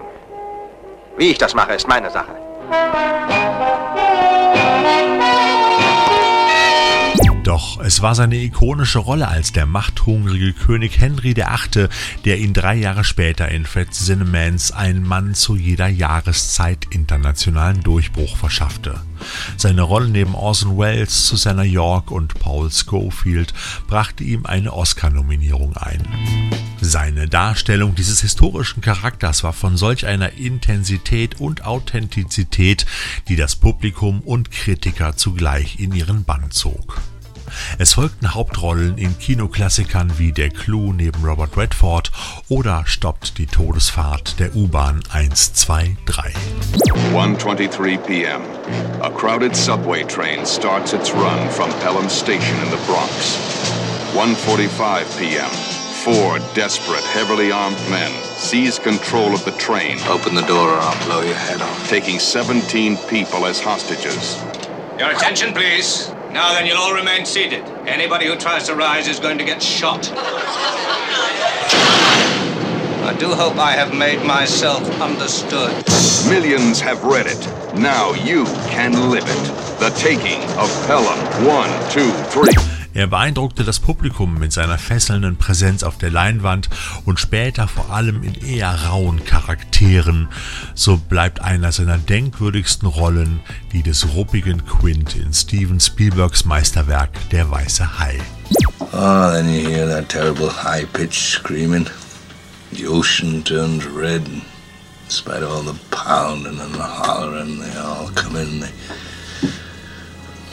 Wie 1.16 1.30
ich 1.30 1.38
das 1.38 1.54
mache, 1.54 1.74
ist 1.74 1.86
meine 1.86 2.10
Sache. 2.10 2.34
Es 7.86 8.02
war 8.02 8.16
seine 8.16 8.34
ikonische 8.34 8.98
Rolle 8.98 9.28
als 9.28 9.52
der 9.52 9.64
machthungrige 9.64 10.54
König 10.54 10.98
Henry 10.98 11.36
VIII., 11.36 11.86
der 12.24 12.38
ihn 12.38 12.52
drei 12.52 12.74
Jahre 12.74 13.04
später 13.04 13.48
in 13.48 13.64
Fred 13.64 13.94
Zinnemans 13.94 14.72
Ein 14.72 15.04
Mann 15.04 15.34
zu 15.34 15.54
jeder 15.54 15.86
Jahreszeit 15.86 16.88
internationalen 16.90 17.84
Durchbruch 17.84 18.36
verschaffte. 18.36 19.00
Seine 19.56 19.82
Rolle 19.82 20.08
neben 20.08 20.34
Orson 20.34 20.76
Welles, 20.76 21.28
Susanna 21.28 21.62
York 21.62 22.10
und 22.10 22.34
Paul 22.40 22.72
Schofield 22.72 23.54
brachte 23.86 24.24
ihm 24.24 24.46
eine 24.46 24.72
Oscar-Nominierung 24.72 25.76
ein. 25.76 26.02
Seine 26.80 27.28
Darstellung 27.28 27.94
dieses 27.94 28.20
historischen 28.20 28.80
Charakters 28.80 29.44
war 29.44 29.52
von 29.52 29.76
solch 29.76 30.06
einer 30.06 30.32
Intensität 30.32 31.40
und 31.40 31.64
Authentizität, 31.64 32.84
die 33.28 33.36
das 33.36 33.54
Publikum 33.54 34.22
und 34.22 34.50
Kritiker 34.50 35.16
zugleich 35.16 35.78
in 35.78 35.94
ihren 35.94 36.24
Bann 36.24 36.50
zog. 36.50 37.00
Es 37.78 37.94
folgten 37.94 38.34
Hauptrollen 38.34 38.98
in 38.98 39.18
Kinoklassikern 39.18 40.18
wie 40.18 40.32
Der 40.32 40.50
Clou 40.50 40.92
neben 40.92 41.24
Robert 41.24 41.56
Redford 41.56 42.10
oder 42.48 42.84
Stoppt 42.86 43.38
die 43.38 43.46
Todesfahrt 43.46 44.38
der 44.38 44.54
U-Bahn 44.54 45.02
123. 45.10 46.34
1:23 47.12 47.98
p.m. 47.98 48.42
A 49.00 49.10
crowded 49.10 49.54
subway 49.54 50.04
train 50.04 50.44
starts 50.46 50.92
its 50.92 51.12
run 51.12 51.48
from 51.50 51.70
Pelham 51.80 52.08
Station 52.08 52.56
in 52.62 52.70
the 52.70 52.78
Bronx. 52.86 53.38
1:45 54.14 55.18
p.m. 55.18 55.50
Four 56.04 56.38
desperate, 56.54 57.02
heavily 57.02 57.50
armed 57.50 57.78
men 57.90 58.12
seize 58.36 58.78
control 58.78 59.34
of 59.34 59.44
the 59.44 59.50
train. 59.52 59.98
Open 60.08 60.34
the 60.34 60.42
door 60.42 60.68
or 60.68 60.78
I'll 60.78 61.04
blow 61.04 61.20
your 61.20 61.34
head 61.34 61.60
off. 61.60 61.88
Taking 61.88 62.18
17 62.18 62.96
people 63.08 63.44
as 63.44 63.60
hostages. 63.60 64.40
Your 64.98 65.10
attention, 65.10 65.52
please. 65.52 66.15
Now 66.36 66.52
then, 66.52 66.66
you'll 66.66 66.76
all 66.76 66.92
remain 66.92 67.24
seated. 67.24 67.64
Anybody 67.88 68.26
who 68.26 68.36
tries 68.36 68.66
to 68.66 68.74
rise 68.74 69.08
is 69.08 69.18
going 69.18 69.38
to 69.38 69.44
get 69.44 69.62
shot. 69.62 70.06
I 73.04 73.16
do 73.18 73.28
hope 73.28 73.56
I 73.56 73.72
have 73.72 73.94
made 73.94 74.22
myself 74.22 74.82
understood. 75.00 75.72
Millions 76.28 76.78
have 76.78 77.02
read 77.04 77.24
it. 77.26 77.40
Now 77.74 78.12
you 78.12 78.44
can 78.68 79.08
live 79.10 79.24
it. 79.26 79.78
The 79.80 79.88
Taking 79.96 80.42
of 80.58 80.68
Pelham. 80.86 81.18
One, 81.46 81.70
two, 81.90 82.12
three. 82.28 82.75
Er 82.96 83.08
beeindruckte 83.08 83.62
das 83.62 83.78
Publikum 83.78 84.38
mit 84.38 84.54
seiner 84.54 84.78
fesselnden 84.78 85.36
Präsenz 85.36 85.82
auf 85.82 85.98
der 85.98 86.10
Leinwand 86.10 86.70
und 87.04 87.20
später 87.20 87.68
vor 87.68 87.90
allem 87.90 88.22
in 88.22 88.34
eher 88.34 88.74
rauen 88.86 89.22
Charakteren. 89.22 90.28
So 90.74 90.96
bleibt 90.96 91.42
einer 91.42 91.72
seiner 91.72 91.98
denkwürdigsten 91.98 92.88
Rollen 92.88 93.40
die 93.72 93.82
des 93.82 94.14
ruppigen 94.14 94.64
Quint 94.64 95.14
in 95.14 95.34
Steven 95.34 95.78
Spielbergs 95.78 96.46
Meisterwerk 96.46 97.10
Der 97.28 97.50
weiße 97.50 97.98
Hai. 97.98 98.18
Oh, 98.80 99.30
then 99.30 99.50
you 99.50 99.68
hear 99.68 99.86
that 99.86 100.08
terrible 100.08 100.48
high-pitched 100.48 101.20
screaming. 101.20 101.86
The 102.72 102.86
ocean 102.86 103.44
turns 103.44 103.84
red. 103.84 104.26
In 104.26 104.40
spite 105.10 105.42
of 105.42 105.52
all 105.52 105.62
the 105.62 105.78
pounding 105.90 106.58
and 106.58 106.72
the 106.72 106.82
hollering, 106.82 107.58
they 107.60 107.78
all 107.78 108.10
come 108.14 108.36
in, 108.40 108.60
they 108.60 108.72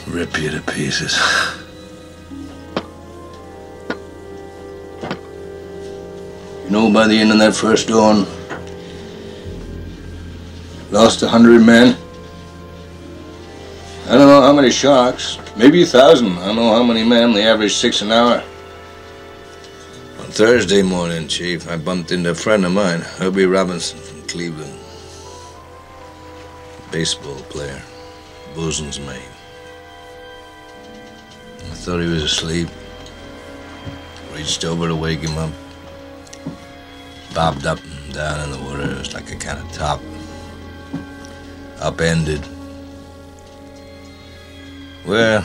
rip 0.06 0.38
you 0.38 0.50
to 0.50 0.60
pieces. 0.70 1.18
You 6.64 6.70
know, 6.70 6.90
by 6.90 7.06
the 7.06 7.18
end 7.18 7.30
of 7.30 7.38
that 7.38 7.54
first 7.54 7.88
dawn, 7.88 8.26
lost 10.90 11.22
a 11.22 11.28
hundred 11.28 11.60
men. 11.60 11.94
I 14.06 14.16
don't 14.16 14.28
know 14.28 14.40
how 14.40 14.52
many 14.52 14.70
sharks, 14.70 15.38
maybe 15.56 15.82
a 15.82 15.86
thousand. 15.86 16.38
I 16.38 16.46
don't 16.46 16.56
know 16.56 16.72
how 16.72 16.82
many 16.82 17.04
men. 17.04 17.34
They 17.34 17.46
average 17.46 17.74
six 17.74 18.00
an 18.00 18.12
hour. 18.12 18.42
On 20.20 20.26
Thursday 20.30 20.80
morning, 20.80 21.28
Chief, 21.28 21.68
I 21.68 21.76
bumped 21.76 22.12
into 22.12 22.30
a 22.30 22.34
friend 22.34 22.64
of 22.64 22.72
mine, 22.72 23.00
Herbie 23.00 23.44
Robinson 23.44 23.98
from 23.98 24.22
Cleveland. 24.22 24.78
Baseball 26.90 27.40
player, 27.50 27.82
bosun's 28.54 28.98
mate. 29.00 29.20
I 31.58 31.74
thought 31.74 32.00
he 32.00 32.06
was 32.06 32.22
asleep. 32.22 32.68
Reached 34.34 34.64
over 34.64 34.88
to 34.88 34.96
wake 34.96 35.20
him 35.20 35.36
up 35.36 35.52
bobbed 37.34 37.66
up 37.66 37.80
and 37.82 38.14
down 38.14 38.44
in 38.44 38.52
the 38.52 38.58
water. 38.58 38.90
It 38.90 38.98
was 38.98 39.12
like 39.12 39.30
a 39.32 39.36
kind 39.36 39.58
of 39.58 39.70
top, 39.72 40.00
upended. 41.80 42.46
Well, 45.04 45.44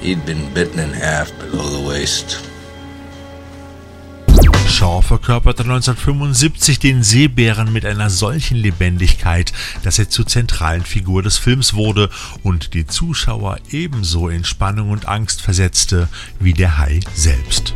he'd 0.00 0.24
been 0.26 0.52
bitten 0.54 0.78
in 0.78 0.90
half 0.90 1.36
below 1.38 1.68
the 1.68 1.88
waist. 1.88 2.46
Shaw 4.68 5.02
verkörperte 5.02 5.62
1975 5.64 6.78
den 6.78 7.02
Seebären 7.02 7.70
mit 7.72 7.84
einer 7.84 8.08
solchen 8.08 8.56
Lebendigkeit, 8.56 9.52
dass 9.82 9.98
er 9.98 10.08
zur 10.08 10.26
zentralen 10.26 10.84
Figur 10.84 11.22
des 11.22 11.36
Films 11.36 11.74
wurde 11.74 12.08
und 12.42 12.72
die 12.72 12.86
Zuschauer 12.86 13.58
ebenso 13.70 14.28
in 14.28 14.44
Spannung 14.44 14.90
und 14.90 15.06
Angst 15.06 15.42
versetzte 15.42 16.08
wie 16.38 16.54
der 16.54 16.78
Hai 16.78 17.00
selbst. 17.14 17.74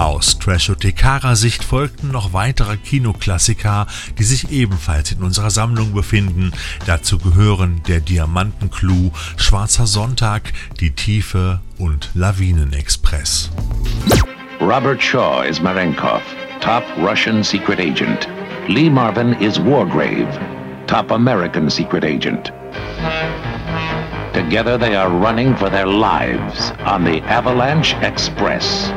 Aus 0.00 0.38
Trashotekara-Sicht 0.38 1.62
folgten 1.62 2.10
noch 2.10 2.32
weitere 2.32 2.78
Kinoklassiker, 2.78 3.86
die 4.18 4.22
sich 4.22 4.50
ebenfalls 4.50 5.12
in 5.12 5.22
unserer 5.22 5.50
Sammlung 5.50 5.92
befinden. 5.92 6.52
Dazu 6.86 7.18
gehören 7.18 7.82
Der 7.86 8.00
Diamantenclou, 8.00 9.10
Schwarzer 9.36 9.86
Sonntag, 9.86 10.54
Die 10.80 10.92
Tiefe 10.92 11.60
und 11.76 12.08
Lawinenexpress. 12.14 13.50
Robert 14.62 15.02
Shaw 15.02 15.42
is 15.46 15.60
Marenkov, 15.60 16.22
top 16.62 16.82
Russian 16.96 17.44
secret 17.44 17.78
agent. 17.78 18.26
Lee 18.68 18.88
Marvin 18.88 19.34
is 19.34 19.58
Wargrave, 19.58 20.30
top 20.86 21.10
American 21.10 21.68
secret 21.68 22.04
agent. 22.04 22.50
Together 24.32 24.78
they 24.78 24.96
are 24.96 25.10
running 25.10 25.54
for 25.56 25.68
their 25.68 25.86
lives 25.86 26.72
on 26.86 27.04
the 27.04 27.20
Avalanche 27.28 27.94
Express. 28.00 28.90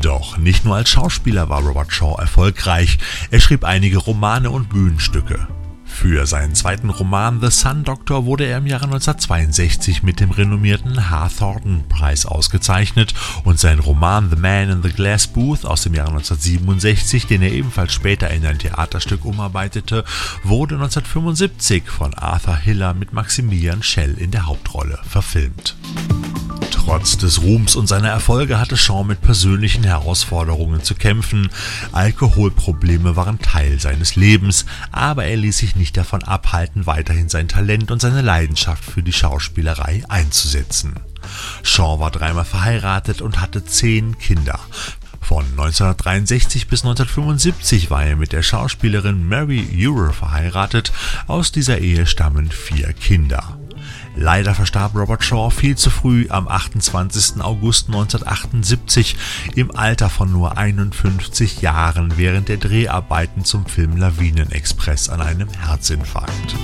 Doch 0.00 0.38
nicht 0.38 0.64
nur 0.64 0.76
als 0.76 0.88
Schauspieler 0.88 1.48
war 1.50 1.60
Robert 1.60 1.92
Shaw 1.92 2.18
erfolgreich, 2.18 2.98
er 3.30 3.40
schrieb 3.40 3.64
einige 3.64 3.98
Romane 3.98 4.50
und 4.50 4.70
Bühnenstücke. 4.70 5.46
Für 5.84 6.26
seinen 6.26 6.54
zweiten 6.54 6.88
Roman 6.88 7.40
The 7.42 7.50
Sun 7.50 7.84
Doctor 7.84 8.24
wurde 8.24 8.46
er 8.46 8.58
im 8.58 8.66
Jahre 8.66 8.84
1962 8.84 10.02
mit 10.02 10.20
dem 10.20 10.30
renommierten 10.30 11.10
Hathornton-Preis 11.10 12.24
ausgezeichnet 12.24 13.12
und 13.44 13.60
sein 13.60 13.80
Roman 13.80 14.30
The 14.30 14.36
Man 14.36 14.70
in 14.70 14.82
the 14.82 14.88
Glass 14.88 15.26
Booth 15.26 15.66
aus 15.66 15.82
dem 15.82 15.92
Jahre 15.92 16.12
1967, 16.12 17.26
den 17.26 17.42
er 17.42 17.52
ebenfalls 17.52 17.92
später 17.92 18.30
in 18.30 18.46
ein 18.46 18.58
Theaterstück 18.58 19.26
umarbeitete, 19.26 20.04
wurde 20.42 20.76
1975 20.76 21.90
von 21.90 22.14
Arthur 22.14 22.56
Hiller 22.56 22.94
mit 22.94 23.12
Maximilian 23.12 23.82
Schell 23.82 24.14
in 24.16 24.30
der 24.30 24.46
Hauptrolle 24.46 24.98
verfilmt. 25.06 25.76
Trotz 26.84 27.18
des 27.18 27.42
Ruhms 27.42 27.76
und 27.76 27.88
seiner 27.88 28.08
Erfolge 28.08 28.58
hatte 28.58 28.76
Shaw 28.76 29.04
mit 29.04 29.20
persönlichen 29.20 29.84
Herausforderungen 29.84 30.82
zu 30.82 30.94
kämpfen. 30.94 31.50
Alkoholprobleme 31.92 33.16
waren 33.16 33.38
Teil 33.38 33.78
seines 33.78 34.16
Lebens, 34.16 34.64
aber 34.90 35.26
er 35.26 35.36
ließ 35.36 35.58
sich 35.58 35.76
nicht 35.76 35.98
davon 35.98 36.22
abhalten, 36.22 36.86
weiterhin 36.86 37.28
sein 37.28 37.48
Talent 37.48 37.90
und 37.90 38.00
seine 38.00 38.22
Leidenschaft 38.22 38.82
für 38.82 39.02
die 39.02 39.12
Schauspielerei 39.12 40.02
einzusetzen. 40.08 40.94
Shaw 41.62 42.00
war 42.00 42.10
dreimal 42.10 42.46
verheiratet 42.46 43.20
und 43.20 43.42
hatte 43.42 43.62
zehn 43.62 44.16
Kinder. 44.18 44.58
Von 45.20 45.44
1963 45.44 46.66
bis 46.66 46.82
1975 46.82 47.90
war 47.90 48.04
er 48.04 48.16
mit 48.16 48.32
der 48.32 48.42
Schauspielerin 48.42 49.28
Mary 49.28 49.68
Ure 49.86 50.14
verheiratet. 50.14 50.92
Aus 51.26 51.52
dieser 51.52 51.78
Ehe 51.78 52.06
stammen 52.06 52.50
vier 52.50 52.94
Kinder. 52.94 53.59
Leider 54.16 54.54
verstarb 54.54 54.94
Robert 54.96 55.22
Shaw 55.22 55.50
viel 55.50 55.76
zu 55.76 55.88
früh 55.88 56.26
am 56.30 56.48
28. 56.48 57.40
August 57.40 57.88
1978 57.88 59.16
im 59.54 59.74
Alter 59.74 60.10
von 60.10 60.32
nur 60.32 60.58
51 60.58 61.62
Jahren 61.62 62.18
während 62.18 62.48
der 62.48 62.56
Dreharbeiten 62.56 63.44
zum 63.44 63.66
Film 63.66 63.96
Lawinenexpress 63.96 65.08
an 65.08 65.22
einem 65.22 65.48
Herzinfarkt. 65.48 66.56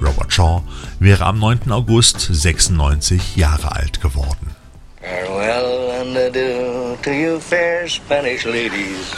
Robert 0.00 0.32
Shaw 0.32 0.62
wäre 0.98 1.24
am 1.24 1.38
9. 1.38 1.72
August 1.72 2.20
96 2.20 3.36
Jahre 3.36 3.72
alt 3.72 4.00
geworden. 4.00 4.54
Farewell 5.00 6.00
and 6.00 6.16
adieu 6.16 6.96
to 7.02 7.10
you 7.10 7.40
fair 7.40 7.88
Spanish 7.88 8.44
ladies. 8.44 9.10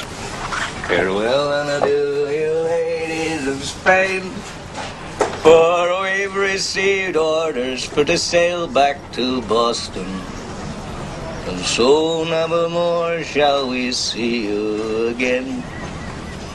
Farewell 0.89 1.53
and 1.53 1.83
adieu, 1.83 2.29
you 2.31 2.53
ladies 2.65 3.49
of 3.49 3.65
Spain. 3.65 4.23
For 5.47 6.03
we've 6.03 6.35
received 6.35 7.17
orders 7.17 7.85
for 7.85 8.05
to 8.05 8.19
sail 8.19 8.67
back 8.67 8.97
to 9.13 9.41
Boston. 9.43 10.09
And 11.47 11.65
so 11.65 12.25
never 12.25 12.69
more 12.69 13.23
shall 13.23 13.69
we 13.69 13.93
see 13.93 14.49
you 14.49 15.07
again. 15.07 15.63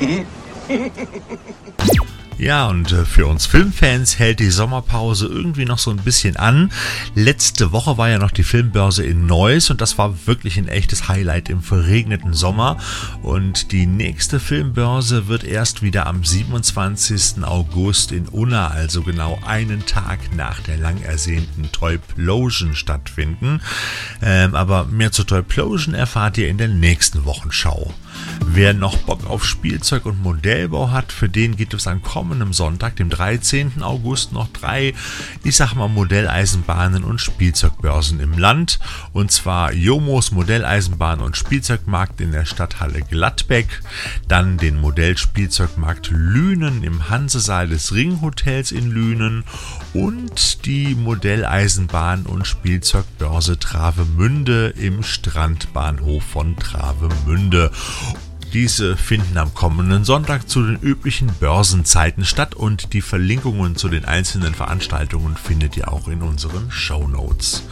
Ja, 2.41 2.65
und 2.69 2.91
äh, 2.91 3.05
für 3.05 3.27
uns 3.27 3.45
Filmfans 3.45 4.17
hält 4.17 4.39
die 4.39 4.49
Sommerpause 4.49 5.27
irgendwie 5.27 5.65
noch 5.65 5.77
so 5.77 5.91
ein 5.91 5.97
bisschen 5.97 6.37
an. 6.37 6.71
Letzte 7.13 7.71
Woche 7.71 7.99
war 7.99 8.09
ja 8.09 8.17
noch 8.17 8.31
die 8.31 8.43
Filmbörse 8.43 9.05
in 9.05 9.27
Neuss 9.27 9.69
und 9.69 9.79
das 9.79 9.99
war 9.99 10.25
wirklich 10.25 10.57
ein 10.57 10.67
echtes 10.67 11.07
Highlight 11.07 11.49
im 11.49 11.61
verregneten 11.61 12.33
Sommer. 12.33 12.77
Und 13.21 13.71
die 13.71 13.85
nächste 13.85 14.39
Filmbörse 14.39 15.27
wird 15.27 15.43
erst 15.43 15.83
wieder 15.83 16.07
am 16.07 16.23
27. 16.23 17.43
August 17.43 18.11
in 18.11 18.27
Unna, 18.27 18.69
also 18.69 19.03
genau 19.03 19.39
einen 19.45 19.85
Tag 19.85 20.35
nach 20.35 20.61
der 20.61 20.77
lang 20.77 20.99
ersehnten 21.03 21.71
Toyplosion 21.71 22.73
stattfinden. 22.73 23.61
Ähm, 24.23 24.55
aber 24.55 24.85
mehr 24.85 25.11
zu 25.11 25.25
Toyplosion 25.25 25.93
erfahrt 25.93 26.39
ihr 26.39 26.49
in 26.49 26.57
der 26.57 26.69
nächsten 26.69 27.23
Wochenschau. 27.25 27.93
Wer 28.53 28.73
noch 28.73 28.97
Bock 28.97 29.29
auf 29.29 29.45
Spielzeug 29.45 30.05
und 30.05 30.21
Modellbau 30.21 30.91
hat, 30.91 31.13
für 31.13 31.29
den 31.29 31.55
gibt 31.55 31.73
es 31.73 31.87
an 31.87 32.01
kommendem 32.01 32.51
Sonntag, 32.51 32.97
dem 32.97 33.09
13. 33.09 33.81
August, 33.81 34.33
noch 34.33 34.49
drei, 34.49 34.93
ich 35.43 35.55
sag 35.55 35.73
mal, 35.73 35.87
Modelleisenbahnen 35.87 37.05
und 37.05 37.21
Spielzeugbörsen 37.21 38.19
im 38.19 38.37
Land. 38.37 38.79
Und 39.13 39.31
zwar 39.31 39.71
Jomos 39.73 40.31
Modelleisenbahn 40.31 41.21
und 41.21 41.37
Spielzeugmarkt 41.37 42.19
in 42.19 42.33
der 42.33 42.45
Stadthalle 42.45 43.01
Gladbeck, 43.01 43.81
dann 44.27 44.57
den 44.57 44.81
Modellspielzeugmarkt 44.81 46.09
Lünen 46.11 46.83
im 46.83 47.09
Hansesaal 47.09 47.69
des 47.69 47.93
Ringhotels 47.93 48.71
in 48.73 48.91
Lünen 48.91 49.45
und 49.93 50.65
die 50.65 50.95
Modelleisenbahn 50.95 52.25
und 52.25 52.47
Spielzeugbörse 52.47 53.59
Travemünde 53.59 54.73
im 54.77 55.03
Strandbahnhof 55.03 56.23
von 56.23 56.55
Travemünde. 56.57 57.71
Diese 58.53 58.97
finden 58.97 59.37
am 59.37 59.53
kommenden 59.53 60.03
Sonntag 60.03 60.49
zu 60.49 60.61
den 60.61 60.77
üblichen 60.77 61.31
Börsenzeiten 61.39 62.25
statt 62.25 62.53
und 62.53 62.91
die 62.91 63.01
Verlinkungen 63.01 63.77
zu 63.77 63.87
den 63.87 64.03
einzelnen 64.03 64.53
Veranstaltungen 64.53 65.37
findet 65.37 65.77
ihr 65.77 65.89
auch 65.91 66.09
in 66.09 66.21
unseren 66.21 66.69
Show 66.69 67.07
Notes. 67.07 67.63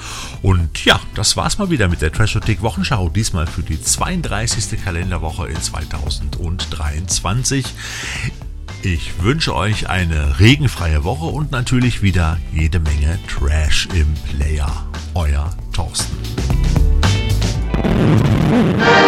Und 0.41 0.85
ja, 0.85 1.01
das 1.15 1.35
war's 1.35 1.57
mal 1.57 1.69
wieder 1.69 1.89
mit 1.89 2.01
der 2.01 2.13
Trashotik 2.13 2.61
Wochenschau, 2.61 3.09
diesmal 3.09 3.45
für 3.45 3.61
die 3.61 3.81
32. 3.81 4.81
Kalenderwoche 4.81 5.49
in 5.49 5.61
2023. 5.61 7.65
Ich 8.81 9.21
wünsche 9.21 9.53
euch 9.53 9.89
eine 9.89 10.39
regenfreie 10.39 11.03
Woche 11.03 11.25
und 11.25 11.51
natürlich 11.51 12.01
wieder 12.01 12.39
jede 12.53 12.79
Menge 12.79 13.19
Trash 13.27 13.89
im 13.93 14.13
Player. 14.29 14.71
Euer 15.13 15.49
Thorsten. 15.73 16.48
Música 17.83 18.99